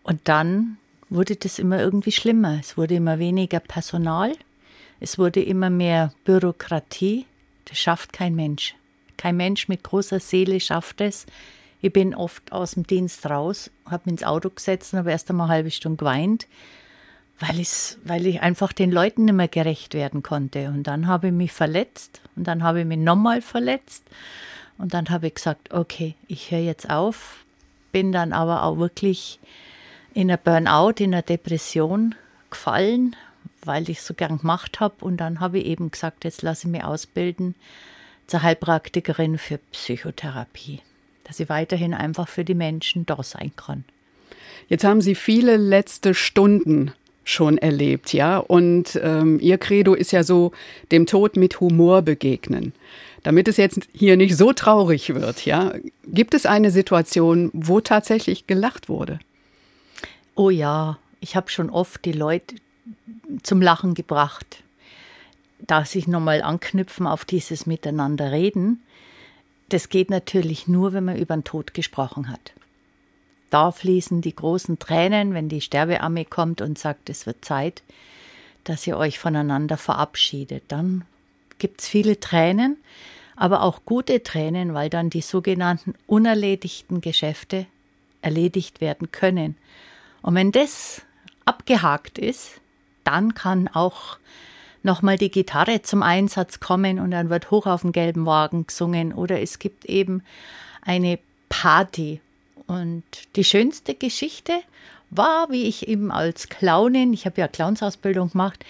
Und 0.02 0.20
dann 0.24 0.78
wurde 1.08 1.36
das 1.36 1.58
immer 1.58 1.80
irgendwie 1.80 2.12
schlimmer. 2.12 2.58
Es 2.60 2.76
wurde 2.76 2.94
immer 2.94 3.18
weniger 3.18 3.60
Personal, 3.60 4.32
es 5.00 5.18
wurde 5.18 5.42
immer 5.42 5.70
mehr 5.70 6.12
Bürokratie. 6.24 7.26
Das 7.66 7.78
schafft 7.78 8.12
kein 8.12 8.34
Mensch. 8.34 8.74
Kein 9.16 9.36
Mensch 9.36 9.68
mit 9.68 9.82
großer 9.82 10.20
Seele 10.20 10.60
schafft 10.60 11.00
es. 11.00 11.26
Ich 11.82 11.92
bin 11.92 12.14
oft 12.14 12.52
aus 12.52 12.72
dem 12.72 12.86
Dienst 12.86 13.26
raus, 13.26 13.70
habe 13.84 14.04
mich 14.06 14.12
ins 14.12 14.24
Auto 14.24 14.50
gesetzt 14.50 14.92
und 14.92 15.00
habe 15.00 15.10
erst 15.10 15.28
einmal 15.30 15.46
eine 15.46 15.54
halbe 15.54 15.70
Stunde 15.70 15.98
geweint, 15.98 16.46
weil, 17.38 17.62
weil 18.04 18.26
ich 18.26 18.40
einfach 18.40 18.72
den 18.72 18.90
Leuten 18.90 19.26
nicht 19.26 19.34
mehr 19.34 19.48
gerecht 19.48 19.94
werden 19.94 20.22
konnte. 20.22 20.68
Und 20.68 20.84
dann 20.84 21.06
habe 21.06 21.28
ich 21.28 21.32
mich 21.32 21.52
verletzt 21.52 22.22
und 22.34 22.44
dann 22.44 22.62
habe 22.62 22.80
ich 22.80 22.86
mich 22.86 22.98
nochmal 22.98 23.42
verletzt. 23.42 24.04
Und 24.78 24.94
dann 24.94 25.10
habe 25.10 25.28
ich 25.28 25.34
gesagt, 25.34 25.72
okay, 25.72 26.14
ich 26.28 26.50
höre 26.50 26.60
jetzt 26.60 26.88
auf, 26.90 27.44
bin 27.92 28.12
dann 28.12 28.32
aber 28.32 28.62
auch 28.62 28.78
wirklich 28.78 29.38
in 30.16 30.30
einer 30.30 30.38
Burnout, 30.38 30.94
in 30.96 31.12
einer 31.12 31.20
Depression 31.20 32.14
gefallen, 32.48 33.14
weil 33.64 33.90
ich 33.90 34.00
so 34.00 34.14
gern 34.14 34.38
gemacht 34.38 34.80
habe. 34.80 35.04
Und 35.04 35.18
dann 35.18 35.40
habe 35.40 35.58
ich 35.58 35.66
eben 35.66 35.90
gesagt, 35.90 36.24
jetzt 36.24 36.40
lasse 36.40 36.66
ich 36.66 36.72
mich 36.72 36.84
ausbilden 36.84 37.54
zur 38.26 38.42
Heilpraktikerin 38.42 39.36
für 39.36 39.58
Psychotherapie, 39.72 40.80
dass 41.24 41.38
ich 41.38 41.50
weiterhin 41.50 41.92
einfach 41.92 42.28
für 42.28 42.44
die 42.44 42.54
Menschen 42.54 43.04
da 43.04 43.22
sein 43.22 43.52
kann. 43.56 43.84
Jetzt 44.68 44.84
haben 44.84 45.02
Sie 45.02 45.14
viele 45.14 45.58
letzte 45.58 46.14
Stunden 46.14 46.92
schon 47.22 47.58
erlebt, 47.58 48.14
ja. 48.14 48.38
Und 48.38 48.98
ähm, 49.02 49.38
Ihr 49.40 49.58
Credo 49.58 49.92
ist 49.92 50.12
ja 50.12 50.22
so, 50.22 50.52
dem 50.92 51.04
Tod 51.04 51.36
mit 51.36 51.60
Humor 51.60 52.00
begegnen. 52.00 52.72
Damit 53.22 53.48
es 53.48 53.58
jetzt 53.58 53.80
hier 53.92 54.16
nicht 54.16 54.36
so 54.36 54.54
traurig 54.54 55.14
wird, 55.14 55.44
ja, 55.44 55.74
gibt 56.06 56.32
es 56.32 56.46
eine 56.46 56.70
Situation, 56.70 57.50
wo 57.52 57.80
tatsächlich 57.80 58.46
gelacht 58.46 58.88
wurde? 58.88 59.18
Oh 60.38 60.50
ja, 60.50 60.98
ich 61.20 61.34
habe 61.34 61.50
schon 61.50 61.70
oft 61.70 62.04
die 62.04 62.12
Leute 62.12 62.56
zum 63.42 63.62
Lachen 63.62 63.94
gebracht. 63.94 64.62
Da 65.58 65.86
sich 65.86 66.06
nochmal 66.06 66.42
anknüpfen 66.42 67.06
auf 67.06 67.24
dieses 67.24 67.64
Miteinander 67.64 68.30
reden, 68.32 68.82
das 69.70 69.88
geht 69.88 70.10
natürlich 70.10 70.68
nur, 70.68 70.92
wenn 70.92 71.06
man 71.06 71.16
über 71.16 71.34
den 71.34 71.44
Tod 71.44 71.72
gesprochen 71.72 72.28
hat. 72.28 72.52
Da 73.48 73.72
fließen 73.72 74.20
die 74.20 74.36
großen 74.36 74.78
Tränen, 74.78 75.32
wenn 75.32 75.48
die 75.48 75.62
Sterbearmee 75.62 76.26
kommt 76.26 76.60
und 76.60 76.78
sagt, 76.78 77.08
es 77.08 77.24
wird 77.24 77.42
Zeit, 77.42 77.82
dass 78.64 78.86
ihr 78.86 78.98
euch 78.98 79.18
voneinander 79.18 79.78
verabschiedet. 79.78 80.64
Dann 80.68 81.06
gibt 81.58 81.80
es 81.80 81.88
viele 81.88 82.20
Tränen, 82.20 82.76
aber 83.36 83.62
auch 83.62 83.86
gute 83.86 84.22
Tränen, 84.22 84.74
weil 84.74 84.90
dann 84.90 85.08
die 85.08 85.22
sogenannten 85.22 85.94
unerledigten 86.06 87.00
Geschäfte 87.00 87.64
erledigt 88.20 88.82
werden 88.82 89.10
können. 89.10 89.56
Und 90.26 90.34
wenn 90.34 90.50
das 90.50 91.02
abgehakt 91.44 92.18
ist, 92.18 92.60
dann 93.04 93.34
kann 93.34 93.68
auch 93.68 94.18
nochmal 94.82 95.18
die 95.18 95.30
Gitarre 95.30 95.82
zum 95.82 96.02
Einsatz 96.02 96.58
kommen 96.58 96.98
und 96.98 97.12
dann 97.12 97.30
wird 97.30 97.52
hoch 97.52 97.66
auf 97.66 97.82
dem 97.82 97.92
gelben 97.92 98.26
Wagen 98.26 98.66
gesungen 98.66 99.12
oder 99.12 99.40
es 99.40 99.60
gibt 99.60 99.84
eben 99.84 100.24
eine 100.82 101.20
Party. 101.48 102.20
Und 102.66 103.04
die 103.36 103.44
schönste 103.44 103.94
Geschichte 103.94 104.52
war, 105.10 105.48
wie 105.50 105.62
ich 105.62 105.86
eben 105.86 106.10
als 106.10 106.48
Clownin, 106.48 107.12
ich 107.12 107.24
habe 107.24 107.40
ja 107.40 107.46
Clownsausbildung 107.46 108.32
gemacht, 108.32 108.64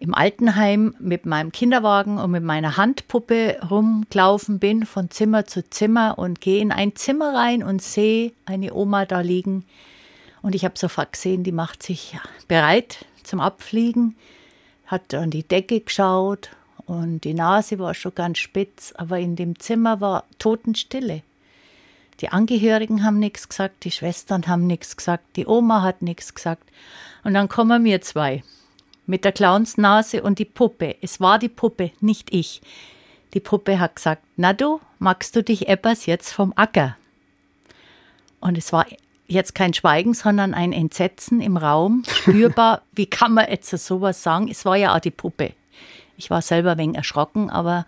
im 0.00 0.16
Altenheim 0.16 0.96
mit 0.98 1.26
meinem 1.26 1.52
Kinderwagen 1.52 2.18
und 2.18 2.32
mit 2.32 2.42
meiner 2.42 2.76
Handpuppe 2.76 3.60
rumgelaufen 3.70 4.58
bin 4.58 4.84
von 4.84 5.12
Zimmer 5.12 5.46
zu 5.46 5.70
Zimmer 5.70 6.18
und 6.18 6.40
gehe 6.40 6.60
in 6.60 6.72
ein 6.72 6.96
Zimmer 6.96 7.36
rein 7.36 7.62
und 7.62 7.82
sehe 7.82 8.32
eine 8.46 8.74
Oma 8.74 9.06
da 9.06 9.20
liegen, 9.20 9.64
und 10.42 10.54
ich 10.54 10.64
habe 10.64 10.78
sofort 10.78 11.12
gesehen, 11.12 11.44
die 11.44 11.52
macht 11.52 11.82
sich 11.82 12.18
bereit 12.46 13.04
zum 13.22 13.40
Abfliegen, 13.40 14.16
hat 14.86 15.12
an 15.14 15.30
die 15.30 15.42
Decke 15.42 15.80
geschaut 15.80 16.50
und 16.86 17.24
die 17.24 17.34
Nase 17.34 17.78
war 17.78 17.94
schon 17.94 18.14
ganz 18.14 18.38
spitz, 18.38 18.94
aber 18.96 19.18
in 19.18 19.36
dem 19.36 19.58
Zimmer 19.58 20.00
war 20.00 20.24
Totenstille. 20.38 21.22
Die 22.20 22.30
Angehörigen 22.30 23.04
haben 23.04 23.18
nichts 23.18 23.48
gesagt, 23.48 23.84
die 23.84 23.90
Schwestern 23.90 24.46
haben 24.46 24.66
nichts 24.66 24.96
gesagt, 24.96 25.36
die 25.36 25.46
Oma 25.46 25.82
hat 25.82 26.02
nichts 26.02 26.34
gesagt. 26.34 26.64
Und 27.22 27.34
dann 27.34 27.48
kommen 27.48 27.84
wir 27.84 28.00
zwei 28.00 28.42
mit 29.06 29.24
der 29.24 29.32
Clownsnase 29.32 30.22
und 30.22 30.38
die 30.38 30.44
Puppe. 30.44 30.96
Es 31.00 31.20
war 31.20 31.38
die 31.38 31.48
Puppe, 31.48 31.92
nicht 32.00 32.32
ich. 32.32 32.60
Die 33.34 33.40
Puppe 33.40 33.78
hat 33.78 33.96
gesagt, 33.96 34.22
na 34.36 34.52
du, 34.52 34.80
magst 34.98 35.34
du 35.36 35.42
dich 35.42 35.68
etwas 35.68 36.06
jetzt 36.06 36.32
vom 36.32 36.52
Acker? 36.56 36.96
Und 38.40 38.58
es 38.58 38.72
war 38.72 38.86
jetzt 39.28 39.54
kein 39.54 39.74
Schweigen, 39.74 40.14
sondern 40.14 40.54
ein 40.54 40.72
Entsetzen 40.72 41.40
im 41.40 41.56
Raum, 41.56 42.02
spürbar. 42.10 42.82
Wie 42.92 43.06
kann 43.06 43.34
man 43.34 43.48
jetzt 43.48 43.70
sowas 43.70 44.22
sagen? 44.22 44.48
Es 44.50 44.64
war 44.64 44.76
ja 44.76 44.96
auch 44.96 45.00
die 45.00 45.10
Puppe. 45.10 45.52
Ich 46.16 46.30
war 46.30 46.42
selber 46.42 46.72
ein 46.72 46.78
wenig 46.78 46.96
erschrocken, 46.96 47.48
aber 47.50 47.86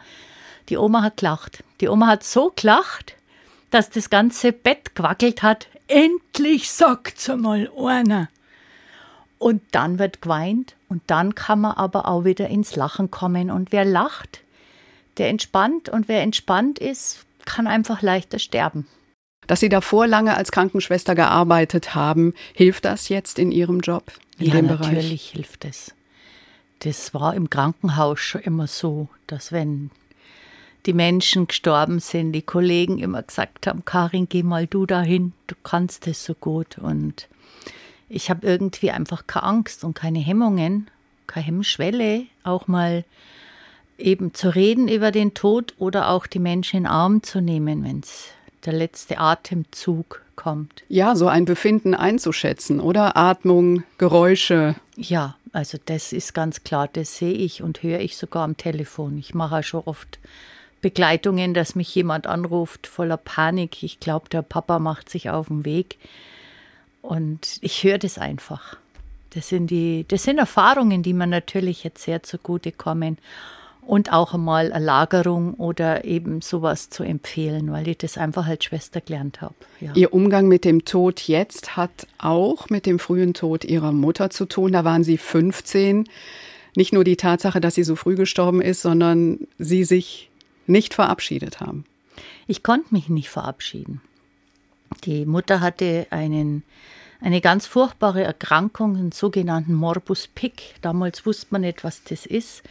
die 0.69 0.77
Oma 0.77 1.03
hat 1.03 1.17
gelacht. 1.17 1.65
Die 1.81 1.89
Oma 1.89 2.07
hat 2.07 2.23
so 2.23 2.53
gelacht, 2.55 3.17
dass 3.71 3.91
das 3.91 4.11
ganze 4.11 4.53
Bett 4.53 4.95
gewackelt 4.95 5.43
hat. 5.43 5.67
Endlich 5.89 6.71
sagt's 6.71 7.29
einmal 7.29 7.71
einer. 7.77 8.29
Und 9.39 9.63
dann 9.73 9.99
wird 9.99 10.23
geweint 10.23 10.77
und 10.89 11.03
dann 11.07 11.35
kann 11.35 11.63
man 11.63 11.73
aber 11.73 12.07
auch 12.07 12.25
wieder 12.25 12.49
ins 12.49 12.77
Lachen 12.77 13.11
kommen. 13.11 13.51
Und 13.51 13.73
wer 13.73 13.85
lacht, 13.85 14.43
der 15.17 15.29
entspannt 15.29 15.89
und 15.89 16.09
wer 16.09 16.23
entspannt 16.23 16.79
ist, 16.79 17.25
kann 17.47 17.67
einfach 17.67 18.03
leichter 18.03 18.39
sterben. 18.39 18.87
Dass 19.51 19.59
Sie 19.59 19.69
davor 19.69 20.07
lange 20.07 20.37
als 20.37 20.53
Krankenschwester 20.53 21.17
gearbeitet 21.17 21.97
haben, 21.97 22.35
hilft 22.55 22.85
das 22.85 23.09
jetzt 23.09 23.37
in 23.37 23.51
Ihrem 23.51 23.81
Job? 23.81 24.13
In 24.39 24.47
ja, 24.47 24.63
natürlich 24.63 25.31
hilft 25.31 25.65
es. 25.65 25.93
Das 26.79 27.15
war 27.15 27.35
im 27.35 27.51
Krankenhaus 27.51 28.21
schon 28.21 28.43
immer 28.43 28.69
so, 28.69 29.09
dass 29.27 29.51
wenn 29.51 29.91
die 30.87 30.93
Menschen 30.93 31.49
gestorben 31.49 31.99
sind, 31.99 32.31
die 32.31 32.43
Kollegen 32.43 33.01
immer 33.01 33.25
gesagt 33.25 33.67
haben, 33.67 33.85
Karin, 33.85 34.29
geh 34.29 34.45
mal 34.45 34.69
du 34.69 34.87
dahin, 34.87 35.33
du 35.49 35.57
kannst 35.65 36.07
es 36.07 36.25
so 36.25 36.35
gut. 36.35 36.79
Und 36.79 37.27
ich 38.09 38.31
habe 38.31 38.47
irgendwie 38.47 38.93
einfach 38.93 39.27
keine 39.27 39.47
Angst 39.47 39.83
und 39.83 39.95
keine 39.95 40.21
Hemmungen, 40.21 40.89
keine 41.27 41.47
Hemmschwelle, 41.47 42.27
auch 42.45 42.69
mal 42.69 43.05
eben 43.99 44.33
zu 44.33 44.55
reden 44.55 44.87
über 44.87 45.11
den 45.11 45.35
Tod 45.35 45.75
oder 45.79 46.09
auch 46.11 46.29
die 46.29 46.39
Menschen 46.39 46.77
in 46.77 46.83
den 46.85 46.93
Arm 46.93 47.25
zu 47.25 47.41
nehmen, 47.41 47.83
wenn 47.83 47.99
es 47.99 48.29
der 48.65 48.73
letzte 48.73 49.19
Atemzug 49.19 50.23
kommt. 50.37 50.85
Ja, 50.89 51.17
so 51.17 51.29
ein 51.29 51.45
Befinden 51.45 51.95
einzuschätzen, 51.95 52.81
oder? 52.81 53.17
Atmung, 53.17 53.85
Geräusche. 53.99 54.75
Ja, 54.97 55.37
also 55.53 55.79
das 55.85 56.13
ist 56.13 56.35
ganz 56.35 56.65
klar, 56.65 56.89
das 56.93 57.17
sehe 57.17 57.33
ich 57.33 57.63
und 57.63 57.83
höre 57.83 58.01
ich 58.01 58.17
sogar 58.17 58.45
am 58.45 58.57
Telefon. 58.57 59.19
Ich 59.19 59.35
mache 59.35 59.63
schon 59.63 59.83
oft 59.85 60.19
Begleitungen, 60.81 61.53
dass 61.53 61.75
mich 61.75 61.95
jemand 61.95 62.27
anruft 62.27 62.87
voller 62.87 63.19
Panik. 63.19 63.83
Ich 63.83 64.01
glaube, 64.01 64.29
der 64.31 64.43
Papa 64.43 64.79
macht 64.79 65.11
sich 65.11 65.29
auf 65.31 65.49
den 65.49 65.65
Weg. 65.65 65.99
Und 67.03 67.59
ich 67.61 67.83
höre 67.83 67.99
das 67.99 68.19
einfach. 68.19 68.77
Das 69.31 69.49
sind, 69.49 69.69
die, 69.69 70.05
das 70.09 70.25
sind 70.25 70.39
Erfahrungen, 70.39 71.03
die 71.03 71.13
mir 71.13 71.27
natürlich 71.27 71.85
jetzt 71.85 72.03
sehr 72.03 72.23
zugute 72.23 72.73
kommen 72.73 73.19
und 73.91 74.13
auch 74.13 74.35
einmal 74.35 74.73
eine 74.73 74.85
Lagerung 74.85 75.55
oder 75.55 76.05
eben 76.05 76.43
sowas 76.43 76.91
zu 76.91 77.03
empfehlen, 77.03 77.73
weil 77.73 77.89
ich 77.89 77.99
das 77.99 78.19
einfach 78.19 78.47
als 78.47 78.63
Schwester 78.63 79.01
gelernt 79.01 79.41
habe. 79.41 79.57
Ja. 79.81 79.93
Ihr 79.97 80.15
Umgang 80.15 80.47
mit 80.47 80.65
dem 80.65 80.85
Tod 80.85 81.23
jetzt 81.23 81.77
hat 81.77 82.07
auch 82.19 82.71
mit 82.71 82.87
dem 82.87 83.01
frühen 83.01 83.35
Tod 83.35 83.65
Ihrer 83.65 83.91
Mutter 83.91 84.31
zu 84.31 84.47
tun. 84.47 84.71
Da 84.71 84.85
waren 84.85 85.03
Sie 85.03 85.19
15. 85.19 86.09
Nicht 86.77 86.93
nur 86.93 87.03
die 87.03 87.17
Tatsache, 87.17 87.61
dass 87.61 87.75
sie 87.75 87.83
so 87.83 87.97
früh 87.97 88.15
gestorben 88.15 88.63
ist, 88.63 88.81
sondern 88.81 89.49
Sie 89.59 89.83
sich 89.83 90.31
nicht 90.69 90.95
verabschiedet 90.95 91.59
haben. 91.59 91.85
Ich 92.47 92.63
konnte 92.63 92.95
mich 92.95 93.09
nicht 93.09 93.29
verabschieden. 93.29 94.03
Die 95.03 95.27
Mutter 95.27 95.61
hatte 95.61 96.07
einen, 96.11 96.63
eine 97.21 97.41
ganz 97.41 97.67
furchtbare 97.67 98.23
Erkrankung, 98.23 98.97
einen 98.97 99.11
sogenannten 99.11 99.75
Morbus 99.75 100.29
Pick. 100.29 100.77
Damals 100.81 101.27
wusste 101.27 101.49
man 101.51 101.63
nicht, 101.63 101.83
was 101.83 102.05
das 102.05 102.25
ist. 102.25 102.63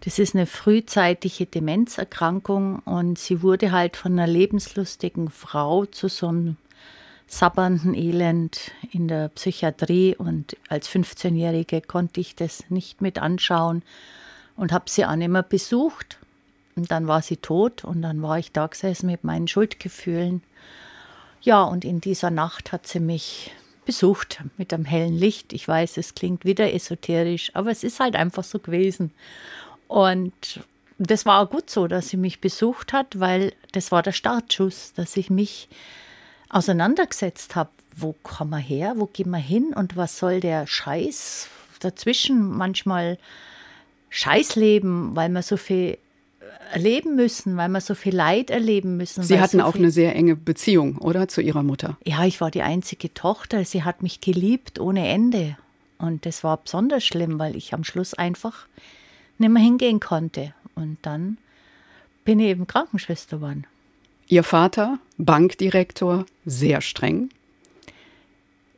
Das 0.00 0.18
ist 0.18 0.34
eine 0.34 0.46
frühzeitige 0.46 1.46
Demenzerkrankung 1.46 2.80
und 2.80 3.18
sie 3.18 3.42
wurde 3.42 3.72
halt 3.72 3.96
von 3.96 4.12
einer 4.12 4.26
lebenslustigen 4.26 5.30
Frau 5.30 5.84
zu 5.86 6.08
so 6.08 6.28
einem 6.28 6.56
sabbernden 7.26 7.94
Elend 7.94 8.70
in 8.92 9.08
der 9.08 9.28
Psychiatrie 9.30 10.14
und 10.16 10.56
als 10.68 10.88
15-Jährige 10.88 11.80
konnte 11.80 12.20
ich 12.20 12.36
das 12.36 12.70
nicht 12.70 13.00
mit 13.00 13.18
anschauen 13.18 13.82
und 14.56 14.72
habe 14.72 14.88
sie 14.88 15.04
auch 15.04 15.16
mehr 15.16 15.42
besucht. 15.42 16.18
Und 16.76 16.90
dann 16.90 17.08
war 17.08 17.22
sie 17.22 17.38
tot 17.38 17.84
und 17.84 18.02
dann 18.02 18.20
war 18.22 18.38
ich 18.38 18.52
da 18.52 18.66
gesessen 18.66 19.06
mit 19.06 19.24
meinen 19.24 19.48
Schuldgefühlen. 19.48 20.42
Ja, 21.40 21.62
und 21.62 21.84
in 21.84 22.00
dieser 22.00 22.30
Nacht 22.30 22.70
hat 22.70 22.86
sie 22.86 23.00
mich 23.00 23.50
besucht 23.86 24.42
mit 24.58 24.74
einem 24.74 24.84
hellen 24.84 25.16
Licht. 25.16 25.52
Ich 25.52 25.66
weiß, 25.66 25.96
es 25.96 26.14
klingt 26.14 26.44
wieder 26.44 26.74
esoterisch, 26.74 27.50
aber 27.54 27.70
es 27.70 27.82
ist 27.82 28.00
halt 28.00 28.14
einfach 28.14 28.44
so 28.44 28.58
gewesen. 28.58 29.12
Und 29.88 30.60
das 30.98 31.26
war 31.26 31.40
auch 31.40 31.50
gut 31.50 31.70
so, 31.70 31.86
dass 31.86 32.08
sie 32.08 32.16
mich 32.16 32.40
besucht 32.40 32.92
hat, 32.92 33.20
weil 33.20 33.52
das 33.72 33.92
war 33.92 34.02
der 34.02 34.12
Startschuss, 34.12 34.92
dass 34.94 35.16
ich 35.16 35.30
mich 35.30 35.68
auseinandergesetzt 36.48 37.54
habe. 37.54 37.70
Wo 37.94 38.14
kommen 38.22 38.50
wir 38.50 38.58
her? 38.58 38.94
Wo 38.96 39.06
gehen 39.06 39.30
wir 39.30 39.38
hin? 39.38 39.72
Und 39.74 39.96
was 39.96 40.18
soll 40.18 40.40
der 40.40 40.66
Scheiß 40.66 41.48
dazwischen? 41.80 42.50
Manchmal 42.50 43.18
Scheißleben, 44.10 45.16
weil 45.16 45.28
wir 45.30 45.42
so 45.42 45.56
viel 45.56 45.98
erleben 46.72 47.16
müssen, 47.16 47.56
weil 47.56 47.68
wir 47.68 47.80
so 47.80 47.94
viel 47.94 48.14
Leid 48.14 48.50
erleben 48.50 48.96
müssen. 48.96 49.22
Sie 49.22 49.40
hatten 49.40 49.58
so 49.58 49.64
auch 49.64 49.74
eine 49.74 49.90
sehr 49.90 50.14
enge 50.14 50.36
Beziehung, 50.36 50.98
oder? 50.98 51.28
Zu 51.28 51.40
Ihrer 51.40 51.62
Mutter? 51.62 51.96
Ja, 52.04 52.24
ich 52.24 52.40
war 52.40 52.50
die 52.50 52.62
einzige 52.62 53.12
Tochter. 53.14 53.64
Sie 53.64 53.84
hat 53.84 54.02
mich 54.02 54.20
geliebt 54.20 54.80
ohne 54.80 55.08
Ende. 55.08 55.56
Und 55.98 56.26
das 56.26 56.44
war 56.44 56.56
besonders 56.58 57.04
schlimm, 57.04 57.38
weil 57.38 57.56
ich 57.56 57.72
am 57.72 57.84
Schluss 57.84 58.14
einfach 58.14 58.66
nicht 59.38 59.50
mehr 59.50 59.62
hingehen 59.62 60.00
konnte. 60.00 60.54
Und 60.74 60.98
dann 61.02 61.38
bin 62.24 62.40
ich 62.40 62.48
eben 62.48 62.66
Krankenschwester 62.66 63.38
geworden. 63.38 63.66
Ihr 64.28 64.42
Vater, 64.42 64.98
Bankdirektor, 65.18 66.26
sehr 66.44 66.80
streng? 66.80 67.30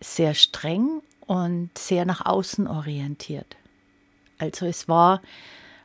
Sehr 0.01 0.35
streng 0.35 1.01
und 1.27 1.71
sehr 1.77 2.05
nach 2.05 2.25
außen 2.25 2.67
orientiert. 2.67 3.57
Also 4.39 4.67
es 4.67 4.89
war, 4.89 5.23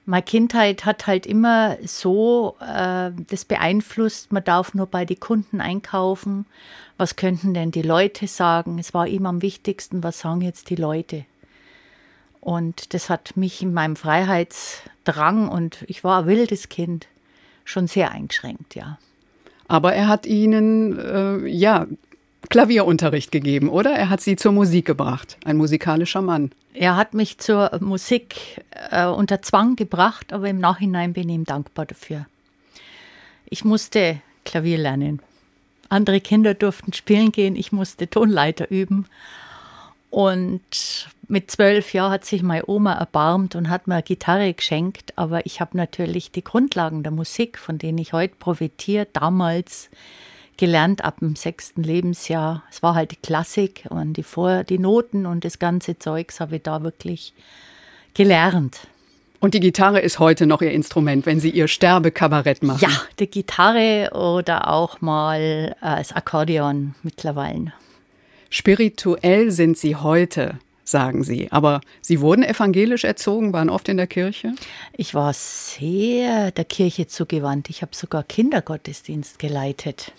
meine 0.06 0.24
Kindheit 0.24 0.86
hat 0.86 1.08
halt 1.08 1.26
immer 1.26 1.78
so 1.86 2.58
äh, 2.60 3.12
das 3.30 3.46
beeinflusst, 3.46 4.34
man 4.34 4.44
darf 4.44 4.74
nur 4.74 4.86
bei 4.86 5.06
den 5.06 5.20
Kunden 5.20 5.62
einkaufen. 5.62 6.46
Was 6.98 7.16
könnten 7.16 7.54
denn 7.54 7.72
die 7.72 7.82
Leute 7.82 8.28
sagen? 8.28 8.78
Es 8.80 8.94
war 8.94 9.08
ihm 9.08 9.26
am 9.26 9.42
wichtigsten, 9.42 10.04
was 10.04 10.20
sagen 10.20 10.42
jetzt 10.42 10.70
die 10.70 10.76
Leute? 10.76 11.26
Und 12.44 12.94
das 12.94 13.10
hat 13.10 13.38
mich 13.38 13.62
in 13.62 13.74
meinem 13.74 13.96
Freiheitsdrang 13.96 15.48
und 15.48 15.86
ich 15.88 16.04
war 16.04 16.24
ein 16.24 16.28
wildes 16.28 16.68
Kind 16.68 17.08
schon 17.64 17.88
sehr 17.88 18.12
eingeschränkt, 18.12 18.76
ja. 18.76 18.98
Aber 19.70 19.94
er 19.94 20.10
hat 20.10 20.26
Ihnen, 20.26 21.00
äh, 21.00 21.48
ja, 21.48 21.88
Klavierunterricht 22.50 23.32
gegeben, 23.32 23.70
oder? 23.70 23.92
Er 23.92 24.10
hat 24.10 24.20
Sie 24.20 24.36
zur 24.36 24.52
Musik 24.52 24.86
gebracht, 24.86 25.38
ein 25.46 25.56
musikalischer 25.56 26.22
Mann. 26.22 26.52
Er 26.74 26.98
hat 26.98 27.14
mich 27.14 27.38
zur 27.38 27.72
Musik 27.80 28.62
äh, 28.92 29.06
unter 29.06 29.42
Zwang 29.42 29.78
gebracht, 29.78 30.34
aber 30.34 30.50
im 30.50 30.58
Nachhinein 30.58 31.14
bin 31.14 31.30
ich 31.30 31.36
ihm 31.36 31.46
dankbar 31.46 31.86
dafür. 31.86 32.26
Ich 33.46 33.64
musste 33.64 34.20
Klavier 34.44 34.80
lernen. 34.80 35.22
Andere 35.88 36.20
Kinder 36.20 36.56
durften 36.56 36.92
spielen 36.92 37.32
gehen, 37.32 37.56
ich 37.56 37.72
musste 37.72 38.10
Tonleiter 38.10 38.70
üben. 38.70 39.06
Und 40.14 41.08
mit 41.28 41.50
zwölf 41.50 41.92
Jahren 41.96 42.12
hat 42.12 42.24
sich 42.24 42.44
meine 42.44 42.68
Oma 42.68 42.94
erbarmt 42.94 43.56
und 43.56 43.72
hat 43.72 43.88
mir 43.88 43.96
eine 43.96 44.04
Gitarre 44.04 44.54
geschenkt, 44.54 45.12
aber 45.16 45.48
ich 45.48 45.60
habe 45.60 45.76
natürlich 45.76 46.32
die 46.32 46.44
Grundlagen 46.44 47.02
der 47.02 47.12
Musik, 47.12 47.58
von 47.58 47.80
denen 47.80 47.98
ich 47.98 48.14
heute 48.14 48.36
profitiere, 48.38 49.08
damals 49.12 49.90
gelernt 50.56 51.04
ab 51.04 51.18
dem 51.22 51.36
sechsten 51.36 51.82
Lebensjahr. 51.82 52.62
Es 52.70 52.84
war 52.84 52.94
halt 52.94 53.10
die 53.10 53.16
Klassik 53.16 53.88
und 53.90 54.14
die, 54.14 54.22
Vor 54.22 54.64
die 54.64 54.78
Noten 54.78 55.26
und 55.26 55.46
das 55.46 55.58
ganze 55.58 55.98
Zeugs 55.98 56.40
habe 56.40 56.58
ich 56.58 56.62
da 56.62 56.84
wirklich 56.84 57.34
gelernt. 58.14 58.82
Und 59.40 59.56
die 59.56 59.62
Gitarre 59.62 60.00
ist 60.00 60.20
heute 60.20 60.46
noch 60.46 60.62
Ihr 60.62 60.74
Instrument, 60.74 61.26
wenn 61.26 61.40
Sie 61.40 61.50
Ihr 61.50 61.68
Sterbekabarett 61.68 62.62
machen? 62.62 62.88
Ja, 62.88 62.96
die 63.18 63.32
Gitarre 63.32 64.12
oder 64.14 64.68
auch 64.68 65.02
mal 65.02 65.76
äh, 65.82 65.96
das 65.98 66.12
Akkordeon 66.12 66.94
mittlerweile. 67.02 67.74
Spirituell 68.54 69.50
sind 69.50 69.80
sie 69.80 69.96
heute, 69.96 70.60
sagen 70.84 71.24
sie. 71.24 71.52
Aber 71.52 71.82
sie 72.02 72.22
wurden 72.22 72.44
evangelisch 72.44 73.04
erzogen, 73.04 73.52
waren 73.52 73.72
oft 73.72 73.90
in 73.90 73.98
der 73.98 74.06
Kirche? 74.06 74.54
Ich 74.96 75.16
war 75.16 75.34
sehr 75.34 76.52
der 76.52 76.66
Kirche 76.66 77.08
zugewandt. 77.08 77.72
Ich 77.72 77.82
habe 77.82 77.96
sogar 77.96 78.22
Kindergottesdienst 78.22 79.40
geleitet. 79.40 80.12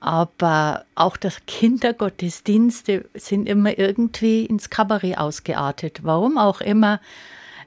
Aber 0.00 0.86
auch 0.94 1.18
das 1.18 1.44
Kindergottesdienste 1.46 3.04
sind 3.12 3.46
immer 3.46 3.78
irgendwie 3.78 4.46
ins 4.46 4.70
Kabarett 4.70 5.18
ausgeartet. 5.18 6.00
Warum 6.04 6.38
auch 6.38 6.62
immer. 6.62 6.98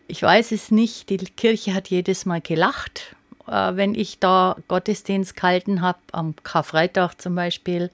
Ich 0.07 0.23
weiß 0.23 0.53
es 0.53 0.71
nicht. 0.71 1.11
Die 1.11 1.17
Kirche 1.17 1.75
hat 1.75 1.87
jedes 1.89 2.25
Mal 2.25 2.41
gelacht, 2.41 3.15
äh, 3.47 3.75
wenn 3.75 3.93
ich 3.93 4.17
da 4.17 4.55
Gottesdienst 4.67 5.35
gehalten 5.35 5.81
habe, 5.81 5.99
am 6.13 6.33
Karfreitag 6.41 7.21
zum 7.21 7.35
Beispiel 7.35 7.91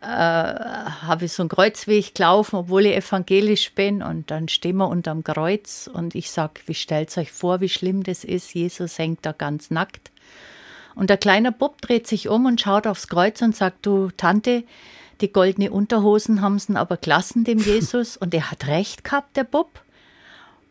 äh, 0.00 0.06
habe 0.06 1.26
ich 1.26 1.32
so 1.32 1.42
einen 1.42 1.50
Kreuzweg 1.50 2.14
gelaufen, 2.14 2.56
obwohl 2.56 2.86
ich 2.86 2.96
evangelisch 2.96 3.72
bin. 3.74 4.02
Und 4.02 4.30
dann 4.30 4.48
stehen 4.48 4.76
wir 4.78 4.88
unterm 4.88 5.24
Kreuz 5.24 5.90
und 5.92 6.14
ich 6.14 6.30
sage, 6.30 6.60
wie 6.66 6.74
stellt 6.74 7.16
euch 7.18 7.30
vor, 7.30 7.60
wie 7.60 7.68
schlimm 7.68 8.02
das 8.02 8.24
ist. 8.24 8.54
Jesus 8.54 8.98
hängt 8.98 9.26
da 9.26 9.32
ganz 9.32 9.70
nackt. 9.70 10.10
Und 10.94 11.10
der 11.10 11.18
kleine 11.18 11.52
Bub 11.52 11.80
dreht 11.80 12.06
sich 12.06 12.28
um 12.28 12.46
und 12.46 12.60
schaut 12.60 12.86
aufs 12.86 13.08
Kreuz 13.08 13.40
und 13.42 13.54
sagt, 13.54 13.86
du 13.86 14.10
Tante, 14.16 14.64
die 15.20 15.32
goldene 15.32 15.70
Unterhosen 15.70 16.40
haben 16.40 16.58
sie 16.58 16.76
aber 16.76 16.96
gelassen, 16.96 17.44
dem 17.44 17.58
Jesus. 17.58 18.16
Und 18.16 18.34
er 18.34 18.50
hat 18.50 18.66
recht 18.66 19.04
gehabt, 19.04 19.36
der 19.36 19.44
Bub. 19.44 19.82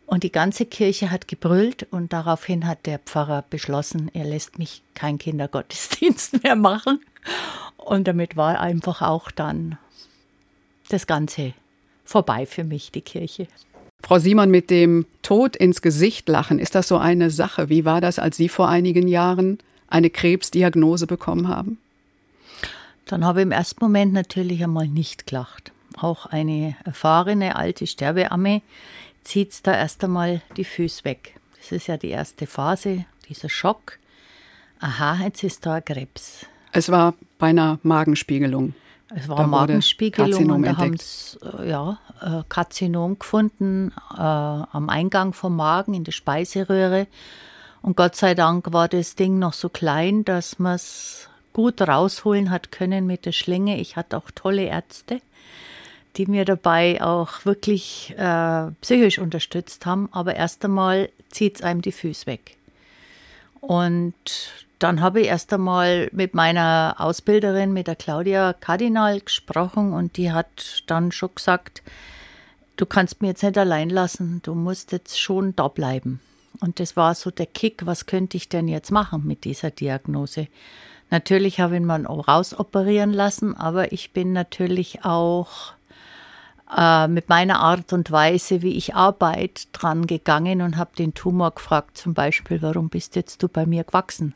Und 0.09 0.23
die 0.23 0.31
ganze 0.31 0.65
Kirche 0.65 1.11
hat 1.11 1.27
gebrüllt 1.27 1.85
und 1.91 2.13
daraufhin 2.13 2.65
hat 2.65 2.87
der 2.87 2.97
Pfarrer 2.97 3.43
beschlossen, 3.47 4.09
er 4.11 4.25
lässt 4.25 4.57
mich 4.57 4.81
keinen 4.95 5.19
Kindergottesdienst 5.19 6.41
mehr 6.43 6.55
machen. 6.55 6.99
Und 7.77 8.07
damit 8.07 8.35
war 8.35 8.59
einfach 8.59 9.03
auch 9.03 9.29
dann 9.29 9.77
das 10.89 11.05
Ganze 11.05 11.53
vorbei 12.05 12.47
für 12.47 12.63
mich, 12.63 12.91
die 12.91 13.01
Kirche. 13.01 13.45
Frau 14.03 14.17
Simon, 14.17 14.49
mit 14.49 14.71
dem 14.71 15.05
Tod 15.21 15.55
ins 15.55 15.83
Gesicht 15.83 16.27
lachen, 16.27 16.57
ist 16.57 16.73
das 16.73 16.87
so 16.87 16.97
eine 16.97 17.29
Sache? 17.29 17.69
Wie 17.69 17.85
war 17.85 18.01
das, 18.01 18.17
als 18.17 18.35
Sie 18.35 18.49
vor 18.49 18.67
einigen 18.67 19.07
Jahren 19.07 19.59
eine 19.89 20.09
Krebsdiagnose 20.09 21.05
bekommen 21.05 21.47
haben? 21.47 21.77
Dann 23.05 23.23
habe 23.23 23.41
ich 23.41 23.43
im 23.43 23.51
ersten 23.51 23.85
Moment 23.85 24.13
natürlich 24.13 24.63
einmal 24.63 24.87
nicht 24.87 25.27
gelacht. 25.27 25.71
Auch 25.97 26.25
eine 26.25 26.75
erfahrene 26.83 27.55
alte 27.57 27.85
Sterbeamme 27.85 28.63
zieht 29.23 29.65
da 29.67 29.73
erst 29.73 30.03
einmal 30.03 30.41
die 30.57 30.63
Füße 30.63 31.05
weg. 31.05 31.39
Das 31.57 31.71
ist 31.71 31.87
ja 31.87 31.97
die 31.97 32.09
erste 32.09 32.47
Phase, 32.47 33.05
dieser 33.27 33.49
Schock. 33.49 33.99
Aha, 34.79 35.23
jetzt 35.23 35.43
ist 35.43 35.65
da 35.65 35.75
ein 35.75 35.85
Krebs. 35.85 36.45
Es 36.71 36.89
war 36.89 37.13
bei 37.37 37.47
einer 37.47 37.79
Magenspiegelung. 37.83 38.73
Es 39.15 39.27
war 39.27 39.47
Magenspiegelung 39.47 40.51
und 40.51 40.63
da 40.63 40.77
haben 40.77 40.97
sie 40.97 41.37
äh, 41.39 41.69
ja, 41.69 41.99
äh, 42.21 42.43
Karzinom 42.47 43.17
gefunden 43.17 43.91
äh, 44.13 44.19
am 44.19 44.87
Eingang 44.89 45.33
vom 45.33 45.55
Magen 45.55 45.95
in 45.95 46.03
der 46.03 46.11
Speiseröhre. 46.11 47.07
Und 47.81 47.97
Gott 47.97 48.15
sei 48.15 48.35
Dank 48.35 48.71
war 48.71 48.87
das 48.87 49.15
Ding 49.15 49.39
noch 49.39 49.53
so 49.53 49.69
klein, 49.69 50.25
dass 50.25 50.59
man 50.59 50.75
es 50.75 51.27
gut 51.53 51.81
rausholen 51.81 52.51
hat 52.51 52.71
können 52.71 53.07
mit 53.07 53.25
der 53.25 53.31
Schlinge. 53.31 53.79
Ich 53.79 53.95
hatte 53.95 54.17
auch 54.17 54.29
tolle 54.35 54.63
Ärzte, 54.63 55.21
die 56.19 56.25
mir 56.25 56.43
dabei 56.43 57.01
auch 57.01 57.45
wirklich 57.45 58.13
äh, 58.17 58.71
psychisch 58.81 59.19
unterstützt 59.19 59.85
haben. 59.85 60.09
Aber 60.11 60.35
erst 60.35 60.65
einmal 60.65 61.09
zieht 61.31 61.55
es 61.55 61.61
einem 61.61 61.81
die 61.81 61.93
Füße 61.93 62.27
weg. 62.27 62.57
Und 63.61 64.13
dann 64.79 64.99
habe 64.99 65.21
ich 65.21 65.27
erst 65.27 65.53
einmal 65.53 66.09
mit 66.11 66.33
meiner 66.33 66.95
Ausbilderin, 66.97 67.71
mit 67.71 67.87
der 67.87 67.95
Claudia 67.95 68.51
Kardinal, 68.51 69.21
gesprochen 69.21 69.93
und 69.93 70.17
die 70.17 70.31
hat 70.31 70.83
dann 70.87 71.13
schon 71.13 71.35
gesagt, 71.35 71.83
du 72.75 72.85
kannst 72.85 73.21
mir 73.21 73.29
jetzt 73.29 73.43
nicht 73.43 73.57
allein 73.57 73.89
lassen, 73.89 74.41
du 74.43 74.55
musst 74.55 74.91
jetzt 74.91 75.19
schon 75.19 75.55
da 75.55 75.69
bleiben. 75.69 76.19
Und 76.59 76.81
das 76.81 76.97
war 76.97 77.15
so 77.15 77.31
der 77.31 77.45
Kick, 77.45 77.85
was 77.85 78.07
könnte 78.07 78.35
ich 78.35 78.49
denn 78.49 78.67
jetzt 78.67 78.91
machen 78.91 79.25
mit 79.25 79.45
dieser 79.45 79.71
Diagnose? 79.71 80.47
Natürlich 81.11 81.61
habe 81.61 81.75
ich 81.75 81.81
ihn 81.81 81.85
mal 81.85 82.05
rausoperieren 82.05 83.13
lassen, 83.13 83.55
aber 83.55 83.93
ich 83.93 84.11
bin 84.11 84.33
natürlich 84.33 85.05
auch 85.05 85.73
äh, 86.75 87.07
mit 87.07 87.29
meiner 87.29 87.59
Art 87.59 87.93
und 87.93 88.11
Weise, 88.11 88.61
wie 88.61 88.77
ich 88.77 88.95
arbeite, 88.95 89.67
dran 89.71 90.07
gegangen 90.07 90.61
und 90.61 90.77
habe 90.77 90.95
den 90.95 91.13
Tumor 91.13 91.51
gefragt, 91.51 91.97
zum 91.97 92.13
Beispiel, 92.13 92.61
warum 92.61 92.89
bist 92.89 93.15
jetzt 93.15 93.41
du 93.41 93.47
bei 93.47 93.65
mir 93.65 93.83
gewachsen? 93.83 94.33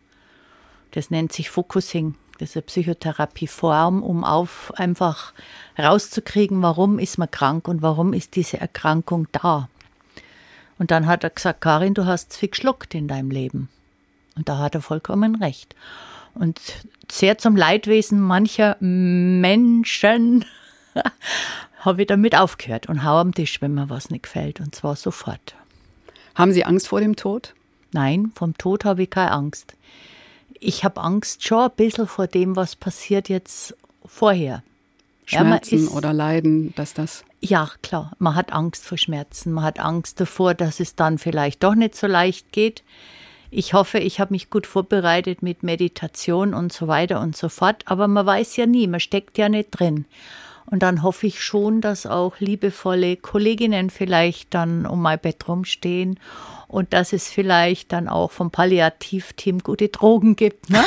Das 0.92 1.10
nennt 1.10 1.34
sich 1.34 1.50
Focusing. 1.50 2.16
Das 2.40 2.50
ist 2.50 2.56
eine 2.56 2.64
Psychotherapieform, 2.64 4.02
um 4.02 4.24
auf 4.24 4.74
einfach 4.76 5.34
rauszukriegen, 5.78 6.62
warum 6.62 7.00
ist 7.00 7.18
man 7.18 7.30
krank 7.30 7.68
und 7.68 7.82
warum 7.82 8.14
ist 8.14 8.36
diese 8.36 8.60
Erkrankung 8.60 9.28
da. 9.32 9.70
Und 10.80 10.92
dann 10.92 11.06
hat 11.06 11.24
er 11.24 11.30
gesagt, 11.30 11.62
Karin, 11.62 11.94
du 11.94 12.06
hast 12.06 12.36
viel 12.36 12.50
geschluckt 12.50 12.96
in 12.96 13.08
deinem 13.08 13.30
Leben. 13.30 13.70
Und 14.36 14.50
da 14.50 14.58
hat 14.58 14.74
er 14.74 14.82
vollkommen 14.82 15.36
recht. 15.36 15.76
Und 16.34 16.60
sehr 17.12 17.38
zum 17.38 17.56
Leidwesen 17.56 18.20
mancher 18.20 18.76
Menschen 18.80 20.46
habe 21.84 22.02
ich 22.02 22.08
damit 22.08 22.36
aufgehört 22.36 22.88
und 22.88 23.04
hau 23.04 23.18
am 23.18 23.34
Tisch, 23.34 23.62
wenn 23.62 23.74
mir 23.74 23.90
was 23.90 24.10
nicht 24.10 24.24
gefällt. 24.24 24.60
Und 24.60 24.74
zwar 24.74 24.96
sofort. 24.96 25.56
Haben 26.36 26.54
Sie 26.54 26.66
Angst 26.66 26.88
vor 26.88 27.00
dem 27.00 27.16
Tod? 27.16 27.54
Nein, 27.92 28.32
vom 28.36 28.58
Tod 28.58 28.86
habe 28.86 29.04
ich 29.04 29.10
keine 29.10 29.32
Angst. 29.32 29.76
Ich 30.60 30.84
habe 30.84 31.02
Angst 31.02 31.46
schon 31.46 31.66
ein 31.66 31.76
bisschen 31.76 32.08
vor 32.08 32.28
dem, 32.28 32.56
was 32.56 32.76
passiert 32.76 33.30
jetzt 33.30 33.76
vorher. 34.06 34.64
Schmerzen 35.26 35.78
ja, 35.78 35.84
ist, 35.84 35.92
oder 35.92 36.14
Leiden, 36.14 36.74
dass 36.76 36.94
das. 36.94 37.24
Ja, 37.40 37.70
klar. 37.82 38.14
Man 38.20 38.36
hat 38.36 38.52
Angst 38.52 38.86
vor 38.86 38.98
Schmerzen. 38.98 39.52
Man 39.54 39.64
hat 39.64 39.80
Angst 39.80 40.20
davor, 40.20 40.54
dass 40.54 40.80
es 40.80 40.96
dann 40.96 41.18
vielleicht 41.18 41.64
doch 41.64 41.76
nicht 41.76 41.96
so 41.96 42.08
leicht 42.08 42.52
geht. 42.52 42.84
Ich 43.52 43.74
hoffe, 43.74 44.00
ich 44.00 44.20
habe 44.20 44.34
mich 44.34 44.50
gut 44.50 44.66
vorbereitet 44.66 45.44
mit 45.44 45.62
Meditation 45.62 46.54
und 46.54 46.74
so 46.74 46.88
weiter 46.88 47.22
und 47.22 47.38
so 47.38 47.50
fort. 47.50 47.84
Aber 47.86 48.08
man 48.08 48.26
weiß 48.26 48.56
ja 48.58 48.66
nie, 48.66 48.88
man 48.88 49.00
steckt 49.00 49.38
ja 49.38 49.50
nicht 49.50 49.72
drin. 49.72 50.06
Und 50.66 50.82
dann 50.82 51.04
hoffe 51.04 51.28
ich 51.28 51.44
schon, 51.44 51.82
dass 51.82 52.06
auch 52.06 52.40
liebevolle 52.40 53.18
Kolleginnen 53.18 53.90
vielleicht 53.90 54.54
dann 54.54 54.86
um 54.86 55.02
mein 55.02 55.20
Bett 55.20 55.48
rumstehen 55.48 56.20
und 56.68 56.94
dass 56.94 57.14
es 57.14 57.30
vielleicht 57.30 57.92
dann 57.92 58.08
auch 58.08 58.32
vom 58.32 58.50
Palliativteam 58.50 59.60
gute 59.60 59.90
Drogen 59.90 60.36
gibt, 60.36 60.70
ne? 60.70 60.84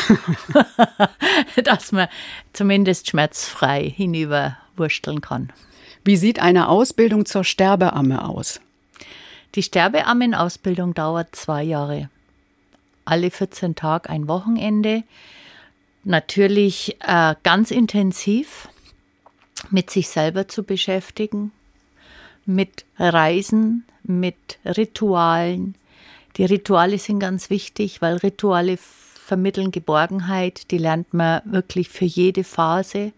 dass 1.65 1.93
man 1.93 2.09
zumindest 2.53 3.09
schmerzfrei 3.09 3.89
hinüberwursteln 3.89 5.21
kann. 5.21 5.53
Wie 6.05 6.17
sieht 6.17 6.41
eine 6.41 6.69
Ausbildung 6.69 7.27
zur 7.27 7.45
Sterbeamme 7.45 8.29
aus? 8.29 8.61
Die 9.55 9.63
Sterbeammenausbildung 9.63 10.95
dauert 10.95 11.35
zwei 11.35 11.63
Jahre. 11.63 12.11
Alle 13.05 13.31
14 13.31 13.75
Tage 13.75 14.11
ein 14.11 14.29
Wochenende. 14.29 15.03
Natürlich 16.05 16.97
äh, 17.01 17.35
ganz 17.43 17.71
intensiv 17.71 18.69
mit 19.71 19.91
sich 19.91 20.09
selber 20.09 20.49
zu 20.49 20.63
beschäftigen, 20.63 21.53
mit 22.45 22.85
Reisen, 22.99 23.85
mit 24.03 24.59
Ritualen. 24.65 25.75
Die 26.37 26.45
Rituale 26.45 26.99
sind 26.99 27.19
ganz 27.21 27.51
wichtig, 27.51 28.03
weil 28.03 28.17
Rituale 28.19 28.79
vermitteln 28.79 29.73
Geborgenheit, 29.73 30.71
die 30.71 30.79
lernt 30.79 31.13
man 31.13 31.43
wirklich 31.45 31.89
für 31.89 32.05
jede 32.05 32.45
Phase. 32.45 33.13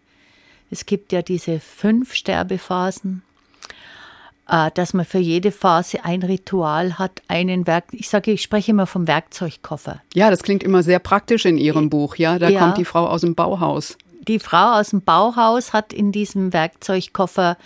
Es 0.70 0.86
gibt 0.86 1.12
ja 1.12 1.22
diese 1.22 1.60
fünf 1.60 2.14
Sterbephasen, 2.14 3.22
äh, 4.48 4.70
dass 4.74 4.94
man 4.94 5.04
für 5.04 5.18
jede 5.18 5.52
Phase 5.52 6.04
ein 6.04 6.22
Ritual 6.22 6.98
hat, 6.98 7.22
einen 7.28 7.66
Werk. 7.66 7.84
Ich 7.92 8.08
sage, 8.08 8.32
ich 8.32 8.42
spreche 8.42 8.70
immer 8.70 8.86
vom 8.86 9.06
Werkzeugkoffer. 9.06 10.00
Ja, 10.14 10.30
das 10.30 10.42
klingt 10.42 10.62
immer 10.62 10.82
sehr 10.82 10.98
praktisch 10.98 11.44
in 11.44 11.58
Ihrem 11.58 11.90
Buch. 11.90 12.16
Ja, 12.16 12.38
da 12.38 12.48
ja. 12.48 12.60
kommt 12.60 12.78
die 12.78 12.84
Frau 12.86 13.06
aus 13.06 13.20
dem 13.20 13.34
Bauhaus 13.34 13.98
die 14.28 14.38
Frau 14.38 14.78
aus 14.78 14.90
dem 14.90 15.02
Bauhaus 15.02 15.72
hat 15.72 15.92
in 15.92 16.12
diesem 16.12 16.52
Werkzeugkoffer 16.52 17.56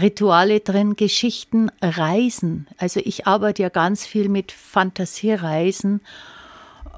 Rituale 0.00 0.60
drin, 0.60 0.94
Geschichten, 0.94 1.70
Reisen. 1.82 2.68
Also 2.76 3.00
ich 3.02 3.26
arbeite 3.26 3.62
ja 3.62 3.68
ganz 3.70 4.06
viel 4.06 4.28
mit 4.28 4.52
Fantasiereisen, 4.52 6.02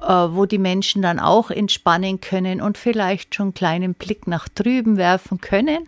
äh, 0.01 0.07
wo 0.07 0.45
die 0.45 0.57
Menschen 0.57 1.01
dann 1.01 1.19
auch 1.19 1.49
entspannen 1.49 2.19
können 2.21 2.61
und 2.61 2.77
vielleicht 2.77 3.33
schon 3.33 3.45
einen 3.45 3.53
kleinen 3.53 3.93
Blick 3.93 4.27
nach 4.27 4.49
drüben 4.49 4.97
werfen 4.97 5.39
können, 5.39 5.87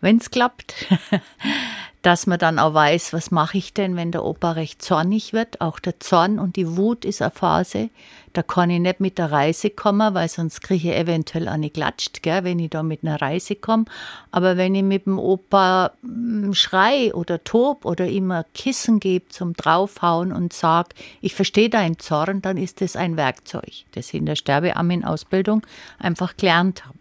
wenn 0.00 0.18
es 0.18 0.30
klappt. 0.30 0.74
dass 2.04 2.26
man 2.26 2.38
dann 2.38 2.58
auch 2.58 2.74
weiß, 2.74 3.14
was 3.14 3.30
mache 3.30 3.56
ich 3.56 3.72
denn, 3.72 3.96
wenn 3.96 4.12
der 4.12 4.26
Opa 4.26 4.52
recht 4.52 4.82
zornig 4.82 5.32
wird. 5.32 5.62
Auch 5.62 5.80
der 5.80 6.00
Zorn 6.00 6.38
und 6.38 6.56
die 6.56 6.76
Wut 6.76 7.06
ist 7.06 7.22
eine 7.22 7.30
Phase. 7.30 7.88
Da 8.34 8.42
kann 8.42 8.68
ich 8.68 8.78
nicht 8.78 9.00
mit 9.00 9.16
der 9.16 9.32
Reise 9.32 9.70
kommen, 9.70 10.12
weil 10.12 10.28
sonst 10.28 10.60
kriege 10.60 10.90
ich 10.90 10.96
eventuell 10.96 11.48
eine 11.48 11.70
klatscht, 11.70 12.22
gell, 12.22 12.44
wenn 12.44 12.58
ich 12.58 12.68
da 12.68 12.82
mit 12.82 13.04
einer 13.04 13.22
Reise 13.22 13.54
komme. 13.56 13.86
Aber 14.32 14.58
wenn 14.58 14.74
ich 14.74 14.82
mit 14.82 15.06
dem 15.06 15.18
Opa 15.18 15.92
hm, 16.02 16.52
schrei 16.52 17.14
oder 17.14 17.42
tob 17.42 17.86
oder 17.86 18.06
immer 18.06 18.44
Kissen 18.52 19.00
gebe 19.00 19.30
zum 19.30 19.54
Draufhauen 19.54 20.30
und 20.30 20.52
sage, 20.52 20.90
ich 21.22 21.34
verstehe 21.34 21.70
deinen 21.70 21.98
Zorn, 21.98 22.42
dann 22.42 22.58
ist 22.58 22.82
das 22.82 22.96
ein 22.96 23.16
Werkzeug, 23.16 23.72
das 23.92 24.08
ich 24.08 24.14
in 24.14 24.26
der 24.26 24.36
Sterbeammen-Ausbildung 24.36 25.62
einfach 25.98 26.36
gelernt 26.36 26.84
habe. 26.84 26.98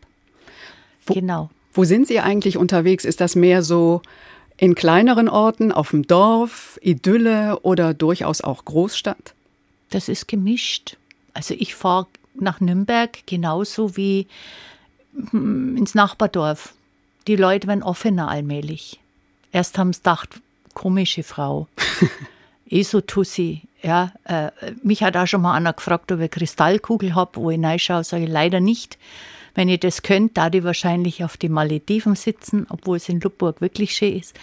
Genau. 1.07 1.49
Wo 1.73 1.83
sind 1.83 2.07
Sie 2.07 2.21
eigentlich 2.21 2.55
unterwegs? 2.55 3.03
Ist 3.03 3.19
das 3.19 3.35
mehr 3.35 3.63
so 3.63 4.01
in 4.57 4.75
kleineren 4.75 5.29
Orten, 5.29 5.71
auf 5.71 5.91
dem 5.91 6.07
Dorf, 6.07 6.79
Idylle 6.81 7.59
oder 7.61 7.93
durchaus 7.93 8.41
auch 8.41 8.65
Großstadt? 8.65 9.33
Das 9.89 10.09
ist 10.09 10.27
gemischt. 10.27 10.97
Also 11.33 11.53
ich 11.57 11.75
fahre 11.75 12.07
nach 12.35 12.59
Nürnberg 12.59 13.25
genauso 13.25 13.95
wie 13.97 14.27
hm, 15.31 15.77
ins 15.77 15.95
Nachbardorf. 15.95 16.73
Die 17.27 17.35
Leute 17.35 17.67
werden 17.67 17.83
offener 17.83 18.29
allmählich. 18.29 18.99
Erst 19.51 19.77
haben 19.77 19.93
sie 19.93 19.99
gedacht, 19.99 20.41
komische 20.73 21.23
Frau. 21.23 21.67
eh 22.69 22.83
so 22.83 23.01
Tussi. 23.01 23.61
Ja, 23.81 24.13
äh, 24.23 24.51
mich 24.81 25.03
hat 25.03 25.17
auch 25.17 25.27
schon 25.27 25.41
mal 25.41 25.53
einer 25.53 25.73
gefragt, 25.73 26.11
ob 26.11 26.17
ich 26.17 26.21
eine 26.21 26.29
Kristallkugel 26.29 27.15
habe, 27.15 27.35
wo 27.35 27.51
ich 27.51 27.61
reinschaue, 27.61 28.03
sage 28.03 28.23
ich 28.23 28.29
leider 28.29 28.59
nicht. 28.59 28.97
Wenn 29.55 29.69
ich 29.69 29.79
das 29.79 30.01
könnte, 30.01 30.33
da 30.35 30.49
die 30.49 30.63
wahrscheinlich 30.63 31.23
auf 31.23 31.37
die 31.37 31.49
Malediven 31.49 32.15
sitzen, 32.15 32.65
obwohl 32.69 32.97
es 32.97 33.09
in 33.09 33.19
Lubburg 33.19 33.61
wirklich 33.61 33.95
schön 33.95 34.17
ist. 34.17 34.35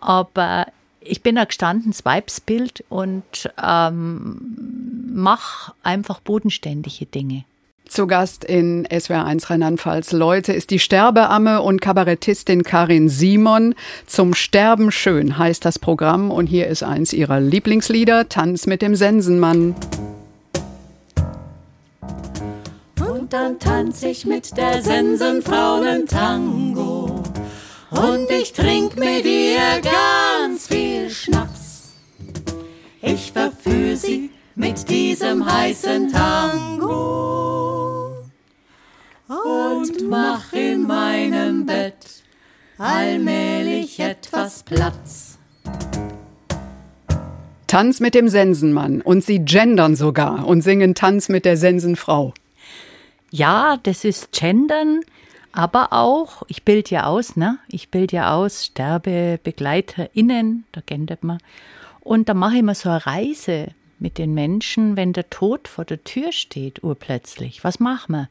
Aber 0.00 0.66
ich 1.00 1.22
bin 1.22 1.38
ein 1.38 1.46
gestandenes 1.46 2.04
Weibsbild 2.04 2.84
und 2.88 3.50
ähm, 3.62 5.06
mache 5.12 5.72
einfach 5.82 6.20
bodenständige 6.20 7.06
Dinge. 7.06 7.44
Zu 7.88 8.08
Gast 8.08 8.44
in 8.44 8.84
SWR1 8.88 9.48
Rheinland-Pfalz 9.48 10.10
Leute 10.10 10.52
ist 10.52 10.70
die 10.70 10.80
Sterbeamme 10.80 11.62
und 11.62 11.80
Kabarettistin 11.80 12.64
Karin 12.64 13.08
Simon. 13.08 13.76
Zum 14.06 14.34
Sterben 14.34 14.90
schön 14.90 15.38
heißt 15.38 15.64
das 15.64 15.78
Programm 15.78 16.32
und 16.32 16.48
hier 16.48 16.66
ist 16.66 16.82
eins 16.82 17.12
ihrer 17.12 17.38
Lieblingslieder, 17.38 18.28
Tanz 18.28 18.66
mit 18.66 18.82
dem 18.82 18.96
Sensenmann. 18.96 19.76
Und 23.26 23.32
dann 23.32 23.58
tanz 23.58 24.04
ich 24.04 24.24
mit 24.24 24.56
der 24.56 24.80
Sensenfrau 24.80 25.80
nen 25.80 26.06
Tango. 26.06 27.24
Und 27.90 28.30
ich 28.30 28.52
trink 28.52 28.96
mit 28.96 29.24
ihr 29.24 29.80
ganz 29.82 30.68
viel 30.68 31.10
Schnaps. 31.10 31.94
Ich 33.02 33.32
verführe 33.32 33.96
sie 33.96 34.30
mit 34.54 34.88
diesem 34.88 35.44
heißen 35.44 36.12
Tango. 36.12 38.14
Und 39.26 40.08
mach 40.08 40.52
in 40.52 40.86
meinem 40.86 41.66
Bett 41.66 42.22
allmählich 42.78 43.98
etwas 43.98 44.62
Platz. 44.62 45.36
Tanz 47.66 47.98
mit 47.98 48.14
dem 48.14 48.28
Sensenmann 48.28 49.00
und 49.00 49.24
sie 49.24 49.40
gendern 49.40 49.96
sogar 49.96 50.46
und 50.46 50.62
singen 50.62 50.94
Tanz 50.94 51.28
mit 51.28 51.44
der 51.44 51.56
Sensenfrau. 51.56 52.32
Ja, 53.30 53.78
das 53.82 54.04
ist 54.04 54.32
Gendern, 54.32 55.00
aber 55.52 55.92
auch, 55.92 56.42
ich 56.48 56.64
bilde 56.64 56.90
ja 56.90 57.04
aus, 57.04 57.36
ne? 57.36 57.58
Ich 57.68 57.88
bilde 57.88 58.16
ja 58.16 58.34
aus 58.34 58.66
SterbebegleiterInnen, 58.66 60.64
da 60.72 60.80
gendert 60.84 61.24
man. 61.24 61.38
Und 62.00 62.28
da 62.28 62.34
mache 62.34 62.54
ich 62.54 62.60
immer 62.60 62.74
so 62.74 62.88
eine 62.88 63.06
Reise 63.06 63.68
mit 63.98 64.18
den 64.18 64.34
Menschen, 64.34 64.96
wenn 64.96 65.12
der 65.12 65.30
Tod 65.30 65.66
vor 65.66 65.84
der 65.84 66.04
Tür 66.04 66.32
steht, 66.32 66.84
urplötzlich. 66.84 67.64
Was 67.64 67.80
machen 67.80 68.12
wir? 68.12 68.28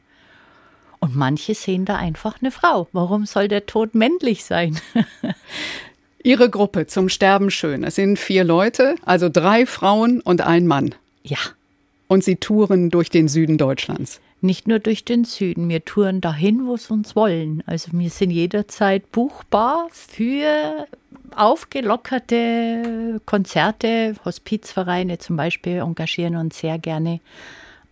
Und 1.00 1.14
manche 1.14 1.54
sehen 1.54 1.84
da 1.84 1.96
einfach 1.96 2.40
eine 2.40 2.50
Frau. 2.50 2.88
Warum 2.92 3.26
soll 3.26 3.48
der 3.48 3.66
Tod 3.66 3.94
männlich 3.94 4.44
sein? 4.44 4.78
Ihre 6.22 6.48
Gruppe 6.50 6.86
zum 6.86 7.08
Sterben 7.08 7.50
schön. 7.50 7.84
Es 7.84 7.96
sind 7.96 8.18
vier 8.18 8.44
Leute, 8.44 8.96
also 9.04 9.28
drei 9.28 9.66
Frauen 9.66 10.20
und 10.20 10.40
ein 10.40 10.66
Mann. 10.66 10.94
Ja. 11.22 11.38
Und 12.08 12.24
Sie 12.24 12.36
touren 12.36 12.90
durch 12.90 13.10
den 13.10 13.28
Süden 13.28 13.58
Deutschlands. 13.58 14.20
Nicht 14.46 14.68
nur 14.68 14.78
durch 14.78 15.04
den 15.04 15.24
Süden, 15.24 15.68
wir 15.68 15.84
touren 15.84 16.20
dahin, 16.20 16.68
wo 16.68 16.74
es 16.76 16.88
uns 16.88 17.16
wollen. 17.16 17.64
Also 17.66 17.90
wir 17.92 18.10
sind 18.10 18.30
jederzeit 18.30 19.10
buchbar 19.10 19.88
für 19.90 20.86
aufgelockerte 21.34 23.20
Konzerte. 23.26 24.14
Hospizvereine 24.24 25.18
zum 25.18 25.36
Beispiel 25.36 25.78
engagieren 25.78 26.36
uns 26.36 26.60
sehr 26.60 26.78
gerne 26.78 27.18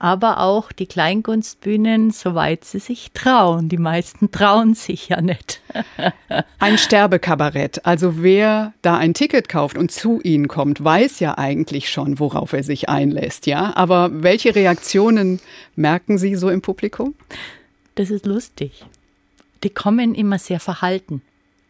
aber 0.04 0.40
auch 0.40 0.70
die 0.70 0.84
Kleinkunstbühnen, 0.84 2.10
soweit 2.10 2.62
sie 2.66 2.78
sich 2.78 3.12
trauen. 3.12 3.70
Die 3.70 3.78
meisten 3.78 4.30
trauen 4.30 4.74
sich 4.74 5.08
ja 5.08 5.22
nicht. 5.22 5.62
ein 6.58 6.76
Sterbekabarett. 6.76 7.86
Also 7.86 8.22
wer 8.22 8.74
da 8.82 8.98
ein 8.98 9.14
Ticket 9.14 9.48
kauft 9.48 9.78
und 9.78 9.90
zu 9.90 10.20
Ihnen 10.20 10.46
kommt, 10.46 10.84
weiß 10.84 11.20
ja 11.20 11.38
eigentlich 11.38 11.88
schon, 11.88 12.18
worauf 12.18 12.52
er 12.52 12.62
sich 12.62 12.90
einlässt, 12.90 13.46
ja? 13.46 13.74
Aber 13.76 14.10
welche 14.22 14.54
Reaktionen 14.54 15.40
merken 15.74 16.18
Sie 16.18 16.34
so 16.34 16.50
im 16.50 16.60
Publikum? 16.60 17.14
Das 17.94 18.10
ist 18.10 18.26
lustig. 18.26 18.84
Die 19.62 19.70
kommen 19.70 20.14
immer 20.14 20.38
sehr 20.38 20.60
verhalten. 20.60 21.22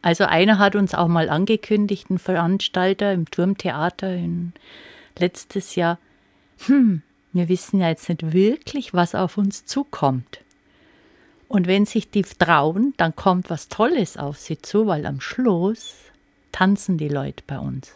Also 0.03 0.25
einer 0.25 0.59
hat 0.59 0.75
uns 0.75 0.93
auch 0.93 1.07
mal 1.07 1.29
angekündigt, 1.29 2.11
ein 2.11 2.19
Veranstalter 2.19 3.13
im 3.13 3.31
Turmtheater 3.31 4.13
in 4.13 4.55
letztes 5.17 5.77
Jahr. 5.77 6.01
Hm, 6.67 7.03
wir 7.35 7.49
wissen 7.49 7.81
ja 7.81 7.89
jetzt 7.89 8.09
nicht 8.09 8.33
wirklich, 8.33 8.95
was 8.95 9.15
auf 9.15 9.37
uns 9.37 9.65
zukommt. 9.65 10.41
Und 11.49 11.67
wenn 11.67 11.85
sich 11.85 12.11
die 12.11 12.23
trauen, 12.23 12.95
dann 12.97 13.15
kommt 13.15 13.51
was 13.51 13.69
Tolles 13.69 14.17
auf 14.17 14.39
sie 14.39 14.59
zu, 14.59 14.87
weil 14.87 15.05
am 15.07 15.21
Schluss 15.21 15.95
tanzen 16.53 16.97
die 16.97 17.09
Leute 17.09 17.45
bei 17.47 17.59
uns. 17.59 17.93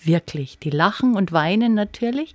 Wirklich, 0.00 0.58
die 0.58 0.70
lachen 0.70 1.16
und 1.16 1.32
weinen 1.32 1.74
natürlich 1.74 2.34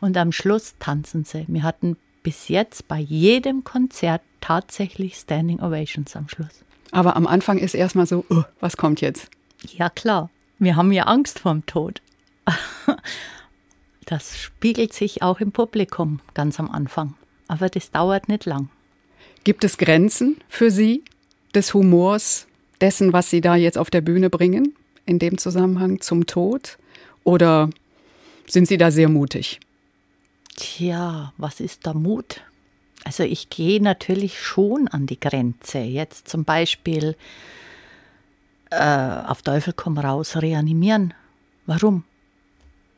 und 0.00 0.16
am 0.16 0.32
Schluss 0.32 0.74
tanzen 0.78 1.24
sie. 1.24 1.44
Wir 1.48 1.62
hatten 1.62 1.96
bis 2.22 2.48
jetzt 2.48 2.88
bei 2.88 2.98
jedem 2.98 3.64
Konzert 3.64 4.22
tatsächlich 4.40 5.16
Standing 5.16 5.60
Ovations 5.60 6.14
am 6.14 6.28
Schluss. 6.28 6.64
Aber 6.90 7.16
am 7.16 7.26
Anfang 7.26 7.58
ist 7.58 7.74
erstmal 7.74 8.06
so, 8.06 8.24
oh, 8.28 8.44
was 8.60 8.76
kommt 8.76 9.00
jetzt? 9.00 9.28
Ja 9.76 9.88
klar, 9.90 10.30
wir 10.58 10.76
haben 10.76 10.92
ja 10.92 11.04
Angst 11.04 11.40
vorm 11.40 11.64
Tod. 11.66 12.00
Das 14.06 14.38
spiegelt 14.38 14.92
sich 14.92 15.22
auch 15.22 15.40
im 15.40 15.52
Publikum 15.52 16.20
ganz 16.34 16.60
am 16.60 16.70
Anfang. 16.70 17.14
Aber 17.48 17.68
das 17.68 17.90
dauert 17.90 18.28
nicht 18.28 18.44
lang. 18.44 18.68
Gibt 19.44 19.64
es 19.64 19.78
Grenzen 19.78 20.36
für 20.48 20.70
Sie 20.70 21.04
des 21.54 21.74
Humors, 21.74 22.46
dessen, 22.80 23.12
was 23.12 23.30
Sie 23.30 23.40
da 23.40 23.56
jetzt 23.56 23.78
auf 23.78 23.90
der 23.90 24.00
Bühne 24.00 24.30
bringen, 24.30 24.74
in 25.06 25.18
dem 25.18 25.38
Zusammenhang 25.38 26.00
zum 26.00 26.26
Tod? 26.26 26.78
Oder 27.24 27.70
sind 28.46 28.68
Sie 28.68 28.78
da 28.78 28.90
sehr 28.90 29.08
mutig? 29.08 29.60
Tja, 30.56 31.32
was 31.36 31.60
ist 31.60 31.86
da 31.86 31.94
Mut? 31.94 32.42
Also 33.04 33.22
ich 33.22 33.50
gehe 33.50 33.82
natürlich 33.82 34.40
schon 34.40 34.88
an 34.88 35.06
die 35.06 35.20
Grenze. 35.20 35.78
Jetzt 35.78 36.28
zum 36.28 36.44
Beispiel 36.44 37.16
äh, 38.70 39.22
auf 39.26 39.42
Teufel 39.42 39.74
komm 39.74 39.98
raus 39.98 40.36
reanimieren. 40.36 41.12
Warum? 41.66 42.04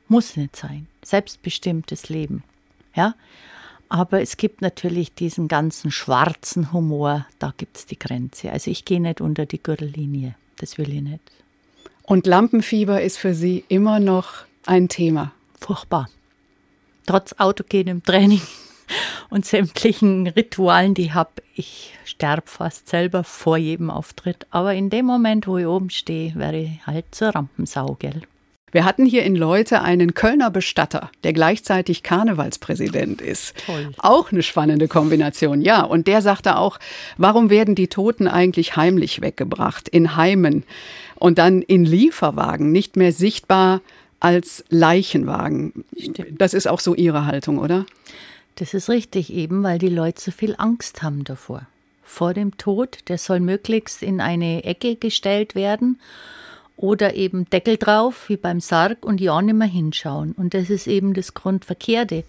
Muss 0.08 0.36
nicht 0.36 0.54
sein. 0.54 0.86
Selbstbestimmtes 1.06 2.08
Leben. 2.08 2.42
Ja? 2.94 3.14
Aber 3.88 4.20
es 4.20 4.36
gibt 4.36 4.60
natürlich 4.60 5.14
diesen 5.14 5.46
ganzen 5.46 5.92
schwarzen 5.92 6.72
Humor, 6.72 7.26
da 7.38 7.54
gibt 7.56 7.76
es 7.76 7.86
die 7.86 7.98
Grenze. 7.98 8.50
Also 8.50 8.70
ich 8.70 8.84
gehe 8.84 9.00
nicht 9.00 9.20
unter 9.20 9.46
die 9.46 9.62
Gürtellinie. 9.62 10.34
Das 10.56 10.78
will 10.78 10.92
ich 10.92 11.02
nicht. 11.02 11.20
Und 12.02 12.26
Lampenfieber 12.26 13.02
ist 13.02 13.18
für 13.18 13.34
Sie 13.34 13.64
immer 13.68 14.00
noch 14.00 14.44
ein 14.64 14.88
Thema. 14.88 15.32
Furchtbar. 15.60 16.08
Trotz 17.06 17.34
autogenem 17.38 18.02
Training 18.02 18.42
und 19.30 19.46
sämtlichen 19.46 20.26
Ritualen, 20.26 20.94
die 20.94 21.02
ich 21.02 21.14
habe, 21.14 21.30
ich 21.54 21.96
sterbe 22.04 22.46
fast 22.46 22.88
selber 22.88 23.22
vor 23.22 23.56
jedem 23.56 23.90
Auftritt. 23.90 24.46
Aber 24.50 24.74
in 24.74 24.90
dem 24.90 25.06
Moment, 25.06 25.46
wo 25.46 25.58
ich 25.58 25.66
oben 25.66 25.90
stehe, 25.90 26.34
wäre 26.34 26.56
ich 26.56 26.86
halt 26.86 27.06
zur 27.12 27.28
Rampensau, 27.28 27.96
gell? 28.00 28.22
Wir 28.76 28.84
hatten 28.84 29.06
hier 29.06 29.24
in 29.24 29.36
Leute 29.36 29.80
einen 29.80 30.12
Kölner 30.12 30.50
Bestatter, 30.50 31.10
der 31.24 31.32
gleichzeitig 31.32 32.02
Karnevalspräsident 32.02 33.22
ist. 33.22 33.54
Toll. 33.64 33.88
Auch 33.96 34.30
eine 34.30 34.42
spannende 34.42 34.86
Kombination, 34.86 35.62
ja. 35.62 35.82
Und 35.82 36.06
der 36.06 36.20
sagte 36.20 36.58
auch, 36.58 36.78
warum 37.16 37.48
werden 37.48 37.74
die 37.74 37.88
Toten 37.88 38.28
eigentlich 38.28 38.76
heimlich 38.76 39.22
weggebracht, 39.22 39.88
in 39.88 40.14
Heimen 40.14 40.62
und 41.14 41.38
dann 41.38 41.62
in 41.62 41.86
Lieferwagen, 41.86 42.70
nicht 42.70 42.96
mehr 42.96 43.12
sichtbar 43.12 43.80
als 44.20 44.62
Leichenwagen? 44.68 45.72
Stimmt. 45.98 46.38
Das 46.38 46.52
ist 46.52 46.68
auch 46.68 46.80
so 46.80 46.94
Ihre 46.94 47.24
Haltung, 47.24 47.56
oder? 47.56 47.86
Das 48.56 48.74
ist 48.74 48.90
richtig, 48.90 49.32
eben 49.32 49.62
weil 49.62 49.78
die 49.78 49.88
Leute 49.88 50.20
so 50.20 50.32
viel 50.32 50.54
Angst 50.58 51.02
haben 51.02 51.24
davor. 51.24 51.62
Vor 52.02 52.34
dem 52.34 52.58
Tod, 52.58 52.98
der 53.08 53.16
soll 53.16 53.40
möglichst 53.40 54.02
in 54.02 54.20
eine 54.20 54.64
Ecke 54.64 54.96
gestellt 54.96 55.54
werden 55.54 55.98
oder 56.76 57.14
eben 57.14 57.48
Deckel 57.50 57.76
drauf, 57.76 58.28
wie 58.28 58.36
beim 58.36 58.60
Sarg, 58.60 59.04
und 59.04 59.20
ja 59.20 59.40
nicht 59.40 59.54
mehr 59.54 59.66
hinschauen. 59.66 60.32
Und 60.32 60.54
das 60.54 60.70
ist 60.70 60.86
eben 60.86 61.14
das 61.14 61.34
Grundverkehrte, 61.34 62.24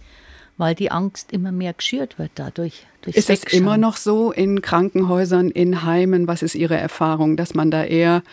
weil 0.57 0.73
die 0.73 0.91
Angst 0.91 1.31
immer 1.31 1.51
mehr 1.51 1.73
geschürt 1.73 2.17
wird 2.17 2.31
dadurch. 2.35 2.85
Ist 3.05 3.29
es 3.29 3.43
immer 3.43 3.77
noch 3.77 3.97
so 3.97 4.31
in 4.31 4.61
Krankenhäusern, 4.61 5.49
in 5.49 5.83
Heimen? 5.83 6.27
Was 6.27 6.41
ist 6.41 6.55
Ihre 6.55 6.77
Erfahrung, 6.77 7.37
dass 7.37 7.53
man 7.53 7.71
da 7.71 7.83
eher 7.83 8.23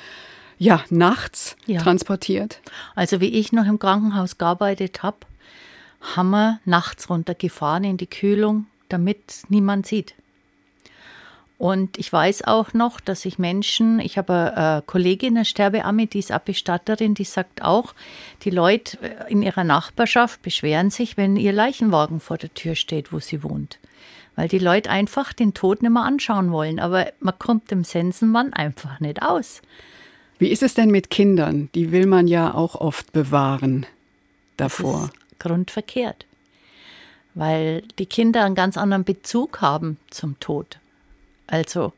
ja, 0.58 0.82
nachts 0.90 1.56
ja. 1.66 1.80
transportiert? 1.80 2.60
Also 2.94 3.20
wie 3.20 3.28
ich 3.28 3.52
noch 3.52 3.66
im 3.66 3.78
Krankenhaus 3.78 4.38
gearbeitet 4.38 5.02
habe, 5.02 5.18
haben 6.16 6.30
wir 6.30 6.60
nachts 6.64 7.08
runtergefahren 7.08 7.84
in 7.84 7.96
die 7.96 8.08
Kühlung, 8.08 8.66
damit 8.88 9.44
niemand 9.48 9.86
sieht. 9.86 10.14
Und 11.56 11.98
ich 11.98 12.12
weiß 12.12 12.44
auch 12.44 12.74
noch, 12.74 13.00
dass 13.00 13.24
ich 13.24 13.38
Menschen, 13.38 14.00
ich 14.00 14.18
habe 14.18 14.56
eine 14.56 14.82
Kollegin, 14.82 15.36
eine 15.36 15.44
Sterbeamme, 15.44 16.08
die 16.08 16.18
ist 16.18 16.32
Abbestatterin, 16.32 17.14
die 17.14 17.24
sagt 17.24 17.62
auch, 17.62 17.94
die 18.42 18.50
Leute 18.50 18.98
in 19.28 19.42
ihrer 19.42 19.62
Nachbarschaft 19.62 20.42
beschweren 20.42 20.90
sich, 20.90 21.16
wenn 21.16 21.36
ihr 21.36 21.52
Leichenwagen 21.52 22.18
vor 22.18 22.38
der 22.38 22.52
Tür 22.54 22.74
steht, 22.74 23.12
wo 23.12 23.20
sie 23.20 23.42
wohnt. 23.42 23.78
Weil 24.36 24.48
die 24.48 24.58
Leute 24.58 24.90
einfach 24.90 25.32
den 25.32 25.54
Tod 25.54 25.82
nicht 25.82 25.92
mehr 25.92 26.02
anschauen 26.02 26.50
wollen. 26.50 26.80
Aber 26.80 27.12
man 27.20 27.38
kommt 27.38 27.70
dem 27.70 27.84
Sensenmann 27.84 28.52
einfach 28.52 28.98
nicht 28.98 29.22
aus. 29.22 29.62
Wie 30.38 30.48
ist 30.48 30.64
es 30.64 30.74
denn 30.74 30.90
mit 30.90 31.08
Kindern? 31.08 31.68
Die 31.76 31.92
will 31.92 32.06
man 32.06 32.26
ja 32.26 32.52
auch 32.52 32.74
oft 32.74 33.12
bewahren 33.12 33.86
davor. 34.56 35.02
Das 35.02 35.10
ist 35.10 35.38
grundverkehrt. 35.38 36.26
Weil 37.34 37.82
die 38.00 38.06
Kinder 38.06 38.44
einen 38.44 38.56
ganz 38.56 38.76
anderen 38.76 39.04
Bezug 39.04 39.60
haben 39.60 39.98
zum 40.10 40.38
Tod. 40.40 40.78
Also, 41.46 41.92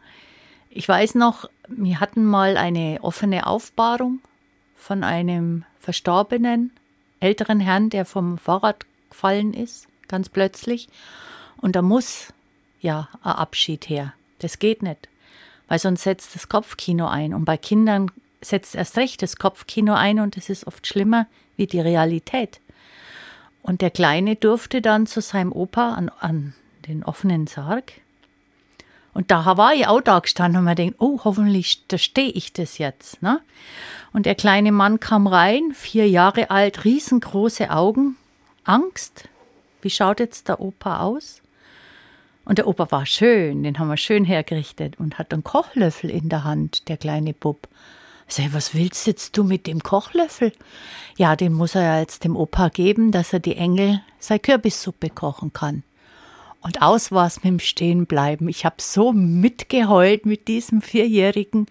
ich 0.70 0.88
weiß 0.88 1.14
noch, 1.14 1.48
wir 1.68 2.00
hatten 2.00 2.24
mal 2.24 2.56
eine 2.56 2.98
offene 3.02 3.46
Aufbahrung 3.46 4.20
von 4.74 5.04
einem 5.04 5.64
verstorbenen 5.80 6.70
älteren 7.20 7.60
Herrn, 7.60 7.90
der 7.90 8.04
vom 8.04 8.38
Fahrrad 8.38 8.84
gefallen 9.10 9.54
ist, 9.54 9.88
ganz 10.08 10.28
plötzlich. 10.28 10.88
Und 11.56 11.76
da 11.76 11.82
muss 11.82 12.32
ja 12.80 13.08
ein 13.22 13.32
Abschied 13.32 13.88
her. 13.88 14.12
Das 14.38 14.58
geht 14.58 14.82
nicht, 14.82 15.08
weil 15.68 15.78
sonst 15.78 16.02
setzt 16.02 16.34
das 16.34 16.48
Kopfkino 16.48 17.06
ein. 17.06 17.32
Und 17.34 17.44
bei 17.44 17.56
Kindern 17.56 18.10
setzt 18.40 18.74
erst 18.74 18.96
recht 18.96 19.22
das 19.22 19.36
Kopfkino 19.36 19.94
ein 19.94 20.20
und 20.20 20.36
es 20.36 20.50
ist 20.50 20.66
oft 20.66 20.86
schlimmer 20.86 21.26
wie 21.56 21.66
die 21.66 21.80
Realität. 21.80 22.60
Und 23.62 23.80
der 23.80 23.90
Kleine 23.90 24.36
durfte 24.36 24.80
dann 24.80 25.06
zu 25.06 25.20
seinem 25.20 25.52
Opa 25.52 25.94
an, 25.94 26.10
an 26.20 26.54
den 26.86 27.02
offenen 27.02 27.46
Sarg 27.46 27.92
und 29.16 29.30
da 29.30 29.56
war 29.56 29.72
ich 29.72 29.86
auch 29.86 30.02
da 30.02 30.18
gestanden 30.18 30.58
und 30.58 30.66
mir 30.66 30.74
denkt, 30.74 30.96
oh, 30.98 31.20
hoffentlich 31.24 31.80
stehe 31.96 32.28
ich 32.28 32.52
das 32.52 32.76
jetzt. 32.76 33.22
Ne? 33.22 33.40
Und 34.12 34.26
der 34.26 34.34
kleine 34.34 34.72
Mann 34.72 35.00
kam 35.00 35.26
rein, 35.26 35.72
vier 35.72 36.06
Jahre 36.06 36.50
alt, 36.50 36.84
riesengroße 36.84 37.70
Augen, 37.70 38.16
Angst. 38.64 39.30
Wie 39.80 39.88
schaut 39.88 40.20
jetzt 40.20 40.48
der 40.48 40.60
Opa 40.60 41.00
aus? 41.00 41.40
Und 42.44 42.58
der 42.58 42.66
Opa 42.66 42.90
war 42.90 43.06
schön, 43.06 43.62
den 43.62 43.78
haben 43.78 43.88
wir 43.88 43.96
schön 43.96 44.26
hergerichtet 44.26 45.00
und 45.00 45.18
hat 45.18 45.32
einen 45.32 45.44
Kochlöffel 45.44 46.10
in 46.10 46.28
der 46.28 46.44
Hand, 46.44 46.88
der 46.88 46.98
kleine 46.98 47.32
Bub. 47.32 47.68
Sag, 48.28 48.52
was 48.52 48.74
willst 48.74 49.06
jetzt 49.06 49.34
du 49.38 49.44
mit 49.44 49.66
dem 49.66 49.82
Kochlöffel? 49.82 50.52
Ja, 51.16 51.36
den 51.36 51.54
muss 51.54 51.74
er 51.74 51.82
ja 51.84 52.00
jetzt 52.00 52.24
dem 52.24 52.36
Opa 52.36 52.68
geben, 52.68 53.12
dass 53.12 53.32
er 53.32 53.40
die 53.40 53.56
Engel 53.56 54.02
seine 54.18 54.40
Kürbissuppe 54.40 55.08
kochen 55.08 55.54
kann. 55.54 55.84
Und 56.66 56.82
aus 56.82 57.12
war 57.12 57.28
es 57.28 57.36
mit 57.36 57.44
dem 57.44 57.60
Stehenbleiben. 57.60 58.48
Ich 58.48 58.64
habe 58.64 58.74
so 58.78 59.12
mitgeheult 59.12 60.26
mit 60.26 60.48
diesem 60.48 60.82
Vierjährigen. 60.82 61.68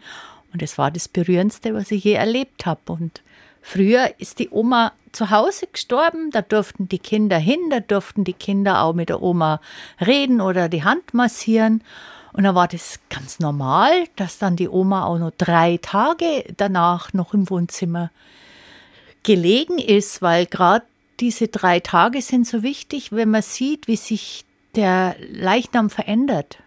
Und 0.53 0.61
es 0.61 0.77
war 0.77 0.89
das 0.89 1.09
Berührendste, 1.09 1.73
was 1.73 1.91
ich 1.91 2.05
je 2.05 2.13
erlebt 2.13 2.65
habe. 2.65 2.93
Und 2.93 3.21
früher 3.61 4.13
ist 4.19 4.39
die 4.39 4.47
Oma 4.51 4.93
zu 5.11 5.31
Hause 5.31 5.67
gestorben. 5.67 6.31
Da 6.31 6.41
durften 6.41 6.87
die 6.87 6.99
Kinder 6.99 7.37
hin, 7.37 7.59
da 7.69 7.81
durften 7.81 8.23
die 8.23 8.31
Kinder 8.31 8.83
auch 8.83 8.93
mit 8.93 9.09
der 9.09 9.21
Oma 9.21 9.59
reden 9.99 10.39
oder 10.39 10.69
die 10.69 10.85
Hand 10.85 11.13
massieren. 11.13 11.83
Und 12.31 12.45
da 12.45 12.55
war 12.55 12.69
das 12.69 13.01
ganz 13.09 13.39
normal, 13.39 14.05
dass 14.15 14.37
dann 14.37 14.55
die 14.55 14.69
Oma 14.69 15.03
auch 15.03 15.17
noch 15.17 15.31
drei 15.37 15.77
Tage 15.81 16.45
danach 16.55 17.11
noch 17.11 17.33
im 17.33 17.49
Wohnzimmer 17.49 18.11
gelegen 19.23 19.77
ist, 19.77 20.21
weil 20.21 20.45
gerade 20.45 20.85
diese 21.19 21.49
drei 21.49 21.81
Tage 21.81 22.21
sind 22.21 22.47
so 22.47 22.63
wichtig, 22.63 23.11
wenn 23.11 23.29
man 23.31 23.41
sieht, 23.41 23.89
wie 23.89 23.97
sich 23.97 24.44
der 24.75 25.15
Leichnam 25.31 25.89
verändert. 25.89 26.59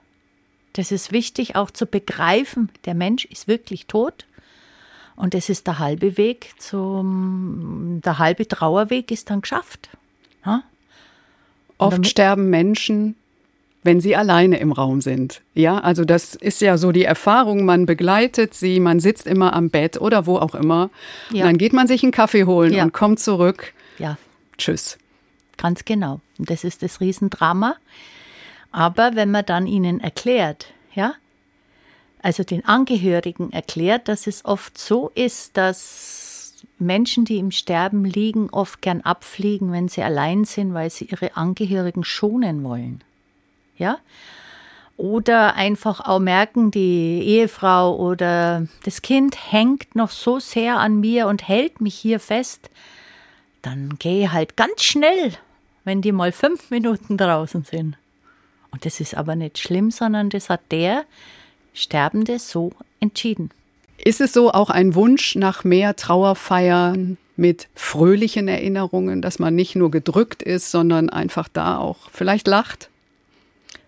Das 0.75 0.93
ist 0.93 1.13
wichtig 1.13 1.57
auch 1.57 1.71
zu 1.71 1.87
begreifen, 1.87 2.71
der 2.85 2.95
Mensch 2.95 3.25
ist 3.25 3.49
wirklich 3.49 3.87
tot. 3.87 4.27
Und 5.17 5.35
das 5.35 5.49
ist 5.49 5.67
der 5.67 5.81
halbe 5.81 6.17
Weg 6.17 6.53
zum, 6.59 8.01
der 8.05 8.19
halbe 8.19 8.47
Trauerweg 8.47 9.11
ist 9.11 9.31
dann 9.31 9.41
geschafft. 9.41 9.89
Ja? 10.47 10.63
Oft 11.79 12.07
sterben 12.07 12.51
Menschen 12.51 13.17
wenn 13.83 14.01
sie 14.01 14.17
alleine 14.17 14.59
im 14.59 14.73
Raum 14.73 15.01
sind. 15.01 15.41
Ja, 15.55 15.79
also 15.79 16.05
das 16.05 16.35
ist 16.35 16.61
ja 16.61 16.77
so 16.77 16.93
die 16.93 17.05
Erfahrung, 17.05 17.65
man 17.65 17.87
begleitet 17.87 18.55
sie, 18.55 18.81
man 18.81 19.01
sitzt 19.01 19.27
immer 19.27 19.55
am 19.55 19.71
Bett 19.71 20.01
oder 20.01 20.27
wo 20.27 20.37
auch 20.37 20.55
immer. 20.55 20.91
Ja. 21.31 21.45
Und 21.45 21.51
dann 21.51 21.59
geht 21.59 21.73
man 21.73 21.87
sich 21.87 22.03
einen 22.03 22.13
Kaffee 22.13 22.45
holen 22.45 22.75
ja. 22.75 22.83
und 22.83 22.93
kommt 22.93 23.21
zurück. 23.21 23.73
Ja. 23.99 24.19
Tschüss. 24.59 24.99
Ganz 25.59 25.85
genau. 25.85 26.21
Und 26.39 26.49
das 26.49 26.65
ist 26.65 26.83
das 26.83 27.01
Riesendrama. 27.01 27.77
Aber 28.73 29.15
wenn 29.15 29.31
man 29.31 29.45
dann 29.45 29.67
ihnen 29.67 30.01
erklärt, 30.01 30.73
ja, 30.95 31.15
also 32.23 32.43
den 32.43 32.65
Angehörigen 32.65 33.53
erklärt, 33.53 34.09
dass 34.09 34.27
es 34.27 34.45
oft 34.45 34.79
so 34.79 35.13
ist, 35.15 35.57
dass 35.59 36.55
Menschen, 36.79 37.27
die 37.27 37.37
im 37.37 37.51
Sterben 37.51 38.05
liegen, 38.05 38.49
oft 38.51 38.81
gern 38.81 39.03
abfliegen, 39.03 39.71
wenn 39.71 39.89
sie 39.89 40.03
allein 40.03 40.47
sind, 40.47 40.73
weil 40.73 40.91
sie 40.91 41.05
ihre 41.05 41.37
Angehörigen 41.37 42.05
schonen 42.05 42.65
wollen 42.65 43.03
ja. 43.79 43.99
Oder 44.97 45.55
einfach 45.55 46.01
auch 46.01 46.19
merken, 46.19 46.73
die 46.73 47.23
Ehefrau 47.23 47.97
oder 47.97 48.67
das 48.83 49.01
Kind 49.01 49.53
hängt 49.53 49.95
noch 49.95 50.11
so 50.11 50.41
sehr 50.41 50.79
an 50.79 50.99
mir 50.99 51.29
und 51.29 51.47
hält 51.47 51.81
mich 51.81 51.95
hier 51.95 52.19
fest, 52.19 52.69
dann 53.63 53.97
gehe 54.01 54.33
halt 54.33 54.57
ganz 54.57 54.83
schnell, 54.83 55.35
wenn 55.89 56.03
die 56.03 56.13
mal 56.13 56.33
fünf 56.33 56.71
Minuten 56.71 57.17
draußen 57.17 57.65
sind. 57.65 57.97
Und 58.71 58.85
das 58.85 59.01
ist 59.01 59.17
aber 59.17 59.37
nicht 59.37 59.59
schlimm, 59.59 59.91
sondern 59.91 60.29
das 60.29 60.51
hat 60.51 60.61
der 60.71 61.07
Sterbende 61.73 62.39
so 62.39 62.73
entschieden. 63.01 63.51
Ist 64.05 64.21
es 64.21 64.35
so 64.35 64.53
auch 64.53 64.69
ein 64.69 64.95
Wunsch 64.95 65.35
nach 65.35 65.65
mehr 65.65 65.97
Trauerfeiern 65.97 67.17
mit 67.37 67.69
fröhlichen 67.75 68.49
Erinnerungen, 68.49 69.23
dass 69.23 69.39
man 69.39 69.55
nicht 69.55 69.77
nur 69.77 69.91
gedrückt 69.91 70.43
ist, 70.43 70.71
sondern 70.71 71.09
einfach 71.09 71.49
da 71.49 71.79
auch 71.79 72.11
vielleicht 72.13 72.47
lacht? 72.47 72.91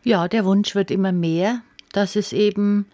Ja, 0.03 0.27
der 0.27 0.47
Wunsch 0.47 0.75
wird 0.75 0.91
immer 0.91 1.13
mehr. 1.13 1.61
Das 1.93 2.17
ist 2.17 2.33
eben 2.33 2.87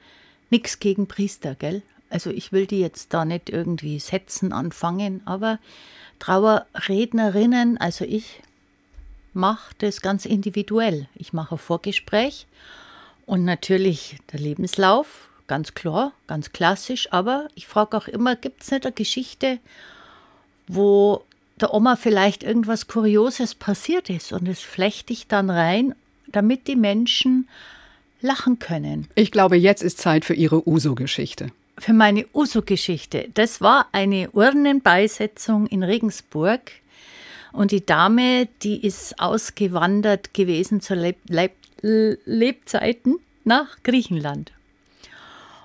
nichts 0.51 0.81
gegen 0.81 1.07
Priester, 1.07 1.55
gell? 1.55 1.83
Also 2.11 2.31
ich 2.31 2.51
will 2.51 2.67
die 2.67 2.81
jetzt 2.81 3.15
da 3.15 3.25
nicht 3.25 3.51
irgendwie 3.51 4.01
setzen 4.01 4.53
anfangen, 4.53 5.21
aber 5.27 5.61
Trauerrednerinnen, 6.19 7.79
also 7.79 8.05
ich 8.05 8.41
mache 9.37 9.75
das 9.79 10.01
ganz 10.01 10.25
individuell. 10.25 11.09
Ich 11.15 11.33
mache 11.33 11.55
ein 11.55 11.59
Vorgespräch 11.59 12.47
und 13.25 13.45
natürlich 13.45 14.17
der 14.33 14.41
Lebenslauf, 14.41 15.29
ganz 15.47 15.75
klar, 15.75 16.13
ganz 16.27 16.53
klassisch, 16.53 17.13
aber 17.13 17.47
ich 17.55 17.69
frage 17.69 17.97
auch 17.97 18.09
immer, 18.09 18.35
gibt 18.35 18.63
es 18.63 18.73
nicht 18.73 18.85
eine 18.85 18.93
Geschichte, 18.93 19.59
wo 20.67 21.23
der 21.61 21.73
Oma 21.73 21.95
vielleicht 21.95 22.43
irgendwas 22.43 22.89
Kurioses 22.89 23.55
passiert 23.55 24.11
ist 24.11 24.33
und 24.33 24.49
das 24.49 24.61
flechte 24.61 25.13
ich 25.13 25.29
dann 25.29 25.51
rein 25.51 25.95
damit 26.37 26.67
die 26.69 26.77
Menschen 26.77 27.49
lachen 28.21 28.59
können. 28.59 29.09
Ich 29.15 29.31
glaube, 29.31 29.57
jetzt 29.57 29.83
ist 29.83 29.99
Zeit 29.99 30.25
für 30.25 30.35
Ihre 30.35 30.69
Uso-Geschichte. 30.69 31.51
Für 31.79 31.93
meine 31.93 32.27
Uso-Geschichte. 32.33 33.29
Das 33.35 33.61
war 33.61 33.89
eine 33.93 34.31
Urnenbeisetzung 34.31 35.67
in 35.67 35.83
Regensburg. 35.83 36.61
Und 37.57 37.71
die 37.71 37.87
Dame, 37.87 38.49
die 38.63 38.87
ist 38.87 39.19
ausgewandert 39.19 40.35
gewesen 40.35 40.83
zu 40.83 40.95
Leb 40.95 41.17
Leb 41.27 41.53
Lebzeiten 41.81 43.19
nach 43.45 43.79
Griechenland. 43.83 44.53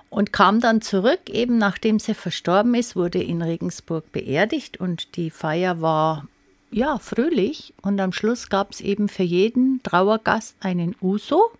Und 0.08 0.32
kam 0.32 0.60
dann 0.60 0.80
zurück, 0.80 1.28
eben 1.28 1.58
nachdem 1.58 1.98
sie 1.98 2.14
verstorben 2.14 2.74
ist, 2.74 2.96
wurde 2.96 3.22
in 3.22 3.42
Regensburg 3.42 4.10
beerdigt 4.10 4.80
und 4.80 5.16
die 5.16 5.28
Feier 5.30 5.82
war 5.82 6.26
ja, 6.70 6.98
fröhlich. 6.98 7.74
Und 7.82 8.00
am 8.00 8.14
Schluss 8.14 8.48
gab 8.48 8.72
es 8.72 8.80
eben 8.80 9.10
für 9.10 9.22
jeden 9.22 9.82
Trauergast 9.82 10.56
einen 10.60 10.96
Uso. 11.02 11.50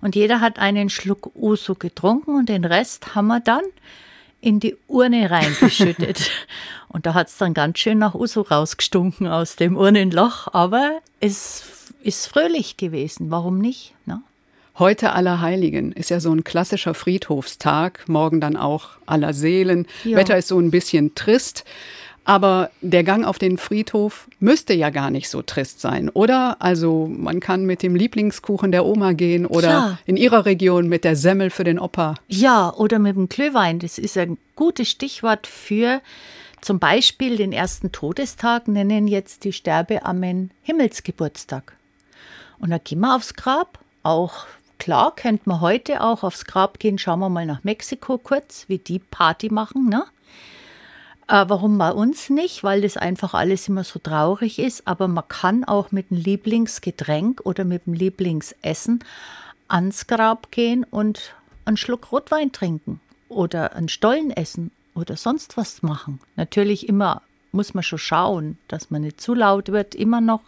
Und 0.00 0.16
jeder 0.16 0.40
hat 0.40 0.58
einen 0.58 0.90
Schluck 0.90 1.30
Uso 1.36 1.76
getrunken 1.76 2.34
und 2.34 2.48
den 2.48 2.64
Rest 2.64 3.14
haben 3.14 3.28
wir 3.28 3.38
dann 3.38 3.62
in 4.42 4.60
die 4.60 4.76
Urne 4.88 5.30
reingeschüttet. 5.30 6.30
und 6.88 7.06
da 7.06 7.14
hat 7.14 7.28
es 7.28 7.38
dann 7.38 7.54
ganz 7.54 7.78
schön 7.78 7.96
nach 7.96 8.14
Uso 8.14 8.42
rausgestunken 8.42 9.26
aus 9.26 9.56
dem 9.56 9.78
Urnenloch. 9.78 10.48
Aber 10.52 10.98
es 11.20 11.64
ist 12.02 12.26
fröhlich 12.26 12.76
gewesen. 12.76 13.30
Warum 13.30 13.58
nicht? 13.58 13.94
Ne? 14.04 14.20
Heute 14.78 15.12
Allerheiligen 15.12 15.92
ist 15.92 16.10
ja 16.10 16.18
so 16.18 16.34
ein 16.34 16.44
klassischer 16.44 16.92
Friedhofstag, 16.92 18.08
morgen 18.08 18.40
dann 18.40 18.56
auch 18.56 18.90
aller 19.06 19.32
Seelen. 19.32 19.86
Ja. 20.02 20.18
Wetter 20.18 20.36
ist 20.36 20.48
so 20.48 20.58
ein 20.58 20.70
bisschen 20.70 21.14
trist. 21.14 21.64
Aber 22.24 22.70
der 22.80 23.02
Gang 23.02 23.24
auf 23.24 23.38
den 23.38 23.58
Friedhof 23.58 24.28
müsste 24.38 24.74
ja 24.74 24.90
gar 24.90 25.10
nicht 25.10 25.28
so 25.28 25.42
trist 25.42 25.80
sein, 25.80 26.08
oder? 26.08 26.56
Also 26.60 27.08
man 27.08 27.40
kann 27.40 27.66
mit 27.66 27.82
dem 27.82 27.96
Lieblingskuchen 27.96 28.70
der 28.70 28.86
Oma 28.86 29.12
gehen 29.12 29.44
oder 29.44 29.68
ja. 29.68 29.98
in 30.06 30.16
ihrer 30.16 30.46
Region 30.46 30.88
mit 30.88 31.02
der 31.02 31.16
Semmel 31.16 31.50
für 31.50 31.64
den 31.64 31.80
Opa. 31.80 32.14
Ja, 32.28 32.72
oder 32.74 33.00
mit 33.00 33.16
dem 33.16 33.28
Glühwein. 33.28 33.80
Das 33.80 33.98
ist 33.98 34.16
ein 34.16 34.38
gutes 34.54 34.88
Stichwort 34.88 35.48
für 35.48 36.00
zum 36.60 36.78
Beispiel 36.78 37.36
den 37.36 37.52
ersten 37.52 37.90
Todestag, 37.90 38.68
nennen 38.68 39.08
jetzt 39.08 39.42
die 39.42 39.52
Sterbeammen 39.52 40.52
Himmelsgeburtstag. 40.62 41.76
Und 42.60 42.70
da 42.70 42.78
gehen 42.78 43.00
wir 43.00 43.16
aufs 43.16 43.34
Grab. 43.34 43.80
Auch 44.04 44.46
klar, 44.78 45.12
könnte 45.16 45.48
man 45.48 45.60
heute 45.60 46.00
auch 46.00 46.22
aufs 46.22 46.44
Grab 46.44 46.78
gehen. 46.78 46.98
Schauen 46.98 47.18
wir 47.18 47.28
mal 47.28 47.46
nach 47.46 47.64
Mexiko 47.64 48.16
kurz, 48.16 48.66
wie 48.68 48.78
die 48.78 49.00
Party 49.00 49.52
machen, 49.52 49.88
ne? 49.88 50.04
Äh, 51.32 51.48
warum 51.48 51.78
bei 51.78 51.90
uns 51.90 52.28
nicht? 52.28 52.62
Weil 52.62 52.82
das 52.82 52.98
einfach 52.98 53.32
alles 53.32 53.66
immer 53.66 53.84
so 53.84 53.98
traurig 53.98 54.58
ist. 54.58 54.86
Aber 54.86 55.08
man 55.08 55.26
kann 55.28 55.64
auch 55.64 55.90
mit 55.90 56.10
dem 56.10 56.18
Lieblingsgetränk 56.18 57.40
oder 57.44 57.64
mit 57.64 57.86
dem 57.86 57.94
Lieblingsessen 57.94 59.02
ans 59.66 60.06
Grab 60.06 60.50
gehen 60.50 60.84
und 60.84 61.32
einen 61.64 61.78
Schluck 61.78 62.12
Rotwein 62.12 62.52
trinken 62.52 63.00
oder 63.30 63.74
einen 63.74 63.88
Stollen 63.88 64.30
essen 64.30 64.72
oder 64.94 65.16
sonst 65.16 65.56
was 65.56 65.82
machen. 65.82 66.20
Natürlich 66.36 66.86
immer 66.86 67.22
muss 67.50 67.72
man 67.72 67.82
schon 67.82 67.98
schauen, 67.98 68.58
dass 68.68 68.90
man 68.90 69.00
nicht 69.00 69.18
zu 69.18 69.32
laut 69.32 69.68
wird, 69.68 69.94
immer 69.94 70.20
noch. 70.20 70.42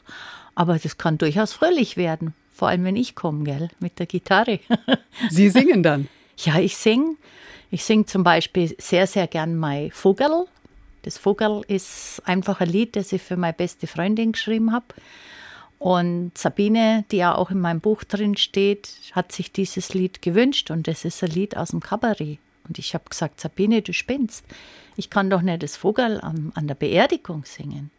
Aber 0.55 0.79
das 0.79 0.99
kann 0.99 1.17
durchaus 1.17 1.55
fröhlich 1.55 1.97
werden. 1.97 2.35
Vor 2.55 2.69
allem, 2.69 2.85
wenn 2.85 2.97
ich 2.97 3.15
komme, 3.15 3.45
gell, 3.45 3.71
mit 3.81 3.99
der 3.99 4.07
Gitarre. 4.07 4.61
Sie 5.31 5.49
singen 5.49 5.83
dann? 5.83 6.09
Ja, 6.37 6.59
ich 6.59 6.77
singe. 6.77 7.17
Ich 7.71 7.85
singe 7.85 8.05
zum 8.05 8.23
Beispiel 8.23 8.77
sehr, 8.79 9.07
sehr 9.07 9.27
gern 9.27 9.57
mein 9.57 9.91
Vogel. 9.91 10.47
Das 11.05 11.19
Vogel 11.19 11.61
ist 11.69 12.23
einfach 12.25 12.61
ein 12.61 12.69
Lied, 12.71 12.97
das 12.97 13.13
ich 13.13 13.21
für 13.21 13.37
meine 13.37 13.53
beste 13.53 13.87
Freundin 13.87 14.33
geschrieben 14.33 14.73
habe. 14.73 14.87
Und 15.79 16.33
Sabine, 16.39 17.05
die 17.11 17.19
ja 17.19 17.35
auch 17.35 17.51
in 17.51 17.61
meinem 17.61 17.81
Buch 17.81 18.05
drin 18.05 18.39
steht, 18.39 18.89
hat 19.13 19.31
sich 19.31 19.53
dieses 19.53 19.93
Lied 19.93 20.23
gewünscht 20.23 20.71
und 20.71 20.89
das 20.89 21.05
ist 21.05 21.23
ein 21.23 21.31
Lied 21.31 21.59
aus 21.59 21.71
dem 21.71 21.81
Kabarett. 21.81 22.39
Und 22.67 22.79
ich 22.79 22.95
habe 22.95 23.05
gesagt, 23.11 23.39
Sabine, 23.39 23.83
du 23.83 23.93
spinnst. 23.93 24.47
Ich 24.97 25.11
kann 25.11 25.29
doch 25.29 25.43
nicht 25.43 25.63
das 25.63 25.77
Vogel 25.77 26.23
an, 26.23 26.53
an 26.55 26.69
der 26.69 26.75
Beerdigung 26.75 27.45
singen. 27.45 27.91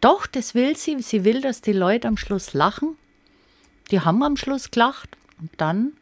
Doch, 0.00 0.26
das 0.26 0.56
will 0.56 0.76
sie. 0.76 1.00
Sie 1.00 1.24
will, 1.24 1.40
dass 1.40 1.60
die 1.60 1.72
Leute 1.72 2.08
am 2.08 2.16
Schluss 2.16 2.52
lachen. 2.52 2.96
Die 3.92 4.00
haben 4.00 4.24
am 4.24 4.36
Schluss 4.36 4.72
gelacht. 4.72 5.16
Und 5.40 5.52
dann 5.56 5.92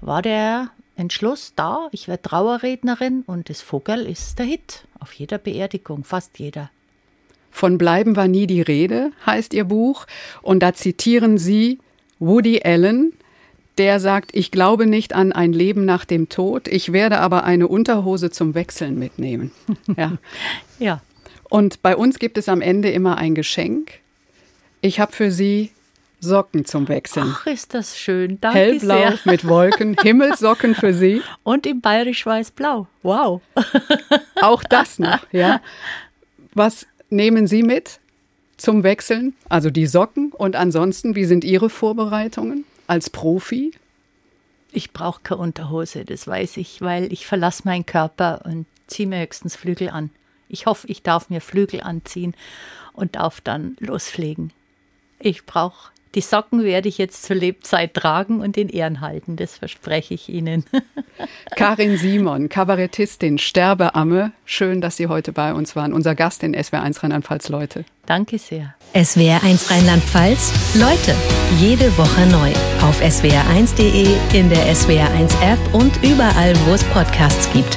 war 0.00 0.22
der 0.22 0.70
Entschluss 0.94 1.54
da, 1.56 1.88
ich 1.90 2.06
werde 2.06 2.22
Trauerrednerin 2.22 3.24
und 3.26 3.50
das 3.50 3.62
Vogel 3.62 4.06
ist 4.06 4.38
der 4.38 4.46
Hit 4.46 4.85
auf 5.06 5.12
jeder 5.12 5.38
Beerdigung, 5.38 6.02
fast 6.02 6.40
jeder. 6.40 6.68
Von 7.52 7.78
Bleiben 7.78 8.16
war 8.16 8.26
nie 8.26 8.48
die 8.48 8.60
Rede, 8.60 9.12
heißt 9.24 9.54
Ihr 9.54 9.62
Buch. 9.62 10.04
Und 10.42 10.64
da 10.64 10.74
zitieren 10.74 11.38
Sie 11.38 11.78
Woody 12.18 12.62
Allen, 12.64 13.12
der 13.78 14.00
sagt, 14.00 14.34
ich 14.34 14.50
glaube 14.50 14.84
nicht 14.84 15.14
an 15.14 15.30
ein 15.30 15.52
Leben 15.52 15.84
nach 15.84 16.04
dem 16.04 16.28
Tod, 16.28 16.66
ich 16.66 16.92
werde 16.92 17.20
aber 17.20 17.44
eine 17.44 17.68
Unterhose 17.68 18.32
zum 18.32 18.56
Wechseln 18.56 18.98
mitnehmen. 18.98 19.52
Ja. 19.96 20.18
ja. 20.80 21.02
Und 21.48 21.82
bei 21.82 21.94
uns 21.94 22.18
gibt 22.18 22.36
es 22.36 22.48
am 22.48 22.60
Ende 22.60 22.90
immer 22.90 23.16
ein 23.16 23.36
Geschenk. 23.36 23.92
Ich 24.80 24.98
habe 24.98 25.12
für 25.12 25.30
Sie 25.30 25.70
Socken 26.20 26.64
zum 26.64 26.88
Wechseln. 26.88 27.34
Ach, 27.34 27.46
ist 27.46 27.74
das 27.74 27.98
schön. 27.98 28.40
Danke 28.40 28.58
Hellblau 28.58 28.96
sehr. 28.96 29.18
mit 29.24 29.46
Wolken, 29.46 29.96
Himmelssocken 30.02 30.74
für 30.74 30.94
Sie. 30.94 31.22
Und 31.42 31.66
im 31.66 31.80
bayerisch-weiß-blau. 31.80 32.86
Wow. 33.02 33.42
Auch 34.40 34.62
das 34.64 34.98
noch, 34.98 35.20
ja. 35.32 35.60
Was 36.54 36.86
nehmen 37.10 37.46
Sie 37.46 37.62
mit 37.62 38.00
zum 38.56 38.82
Wechseln? 38.82 39.34
Also 39.48 39.70
die 39.70 39.86
Socken 39.86 40.32
und 40.32 40.56
ansonsten, 40.56 41.14
wie 41.14 41.26
sind 41.26 41.44
Ihre 41.44 41.68
Vorbereitungen 41.70 42.64
als 42.86 43.10
Profi? 43.10 43.72
Ich 44.72 44.92
brauche 44.92 45.20
keine 45.22 45.40
Unterhose, 45.40 46.04
das 46.04 46.26
weiß 46.26 46.56
ich, 46.58 46.80
weil 46.80 47.12
ich 47.12 47.26
verlasse 47.26 47.62
meinen 47.64 47.86
Körper 47.86 48.42
und 48.44 48.66
ziehe 48.86 49.08
mir 49.08 49.20
höchstens 49.20 49.56
Flügel 49.56 49.90
an. 49.90 50.10
Ich 50.48 50.66
hoffe, 50.66 50.86
ich 50.88 51.02
darf 51.02 51.30
mir 51.30 51.40
Flügel 51.40 51.80
anziehen 51.82 52.34
und 52.92 53.16
darf 53.16 53.40
dann 53.40 53.76
lospflegen. 53.80 54.52
Ich 55.18 55.44
brauche 55.46 55.90
die 56.16 56.22
Socken 56.22 56.64
werde 56.64 56.88
ich 56.88 56.96
jetzt 56.96 57.24
zur 57.24 57.36
Lebzeit 57.36 57.92
tragen 57.92 58.40
und 58.40 58.56
in 58.56 58.70
Ehren 58.70 59.02
halten, 59.02 59.36
das 59.36 59.58
verspreche 59.58 60.14
ich 60.14 60.30
Ihnen. 60.30 60.64
Karin 61.56 61.98
Simon, 61.98 62.48
Kabarettistin, 62.48 63.36
Sterbeamme. 63.38 64.32
Schön, 64.46 64.80
dass 64.80 64.96
Sie 64.96 65.08
heute 65.08 65.32
bei 65.32 65.52
uns 65.52 65.76
waren. 65.76 65.92
Unser 65.92 66.14
Gast 66.14 66.42
in 66.42 66.56
SWR1 66.56 67.02
Rheinland-Pfalz, 67.02 67.50
Leute. 67.50 67.84
Danke 68.06 68.38
sehr. 68.38 68.74
SWR1 68.94 69.70
Rheinland-Pfalz, 69.70 70.52
Leute, 70.76 71.14
jede 71.60 71.96
Woche 71.98 72.26
neu. 72.28 72.50
Auf 72.88 73.02
swr1.de, 73.02 74.16
in 74.32 74.48
der 74.48 74.74
SWR1 74.74 75.42
App 75.42 75.74
und 75.74 76.02
überall, 76.02 76.54
wo 76.66 76.72
es 76.72 76.82
Podcasts 76.84 77.52
gibt. 77.52 77.76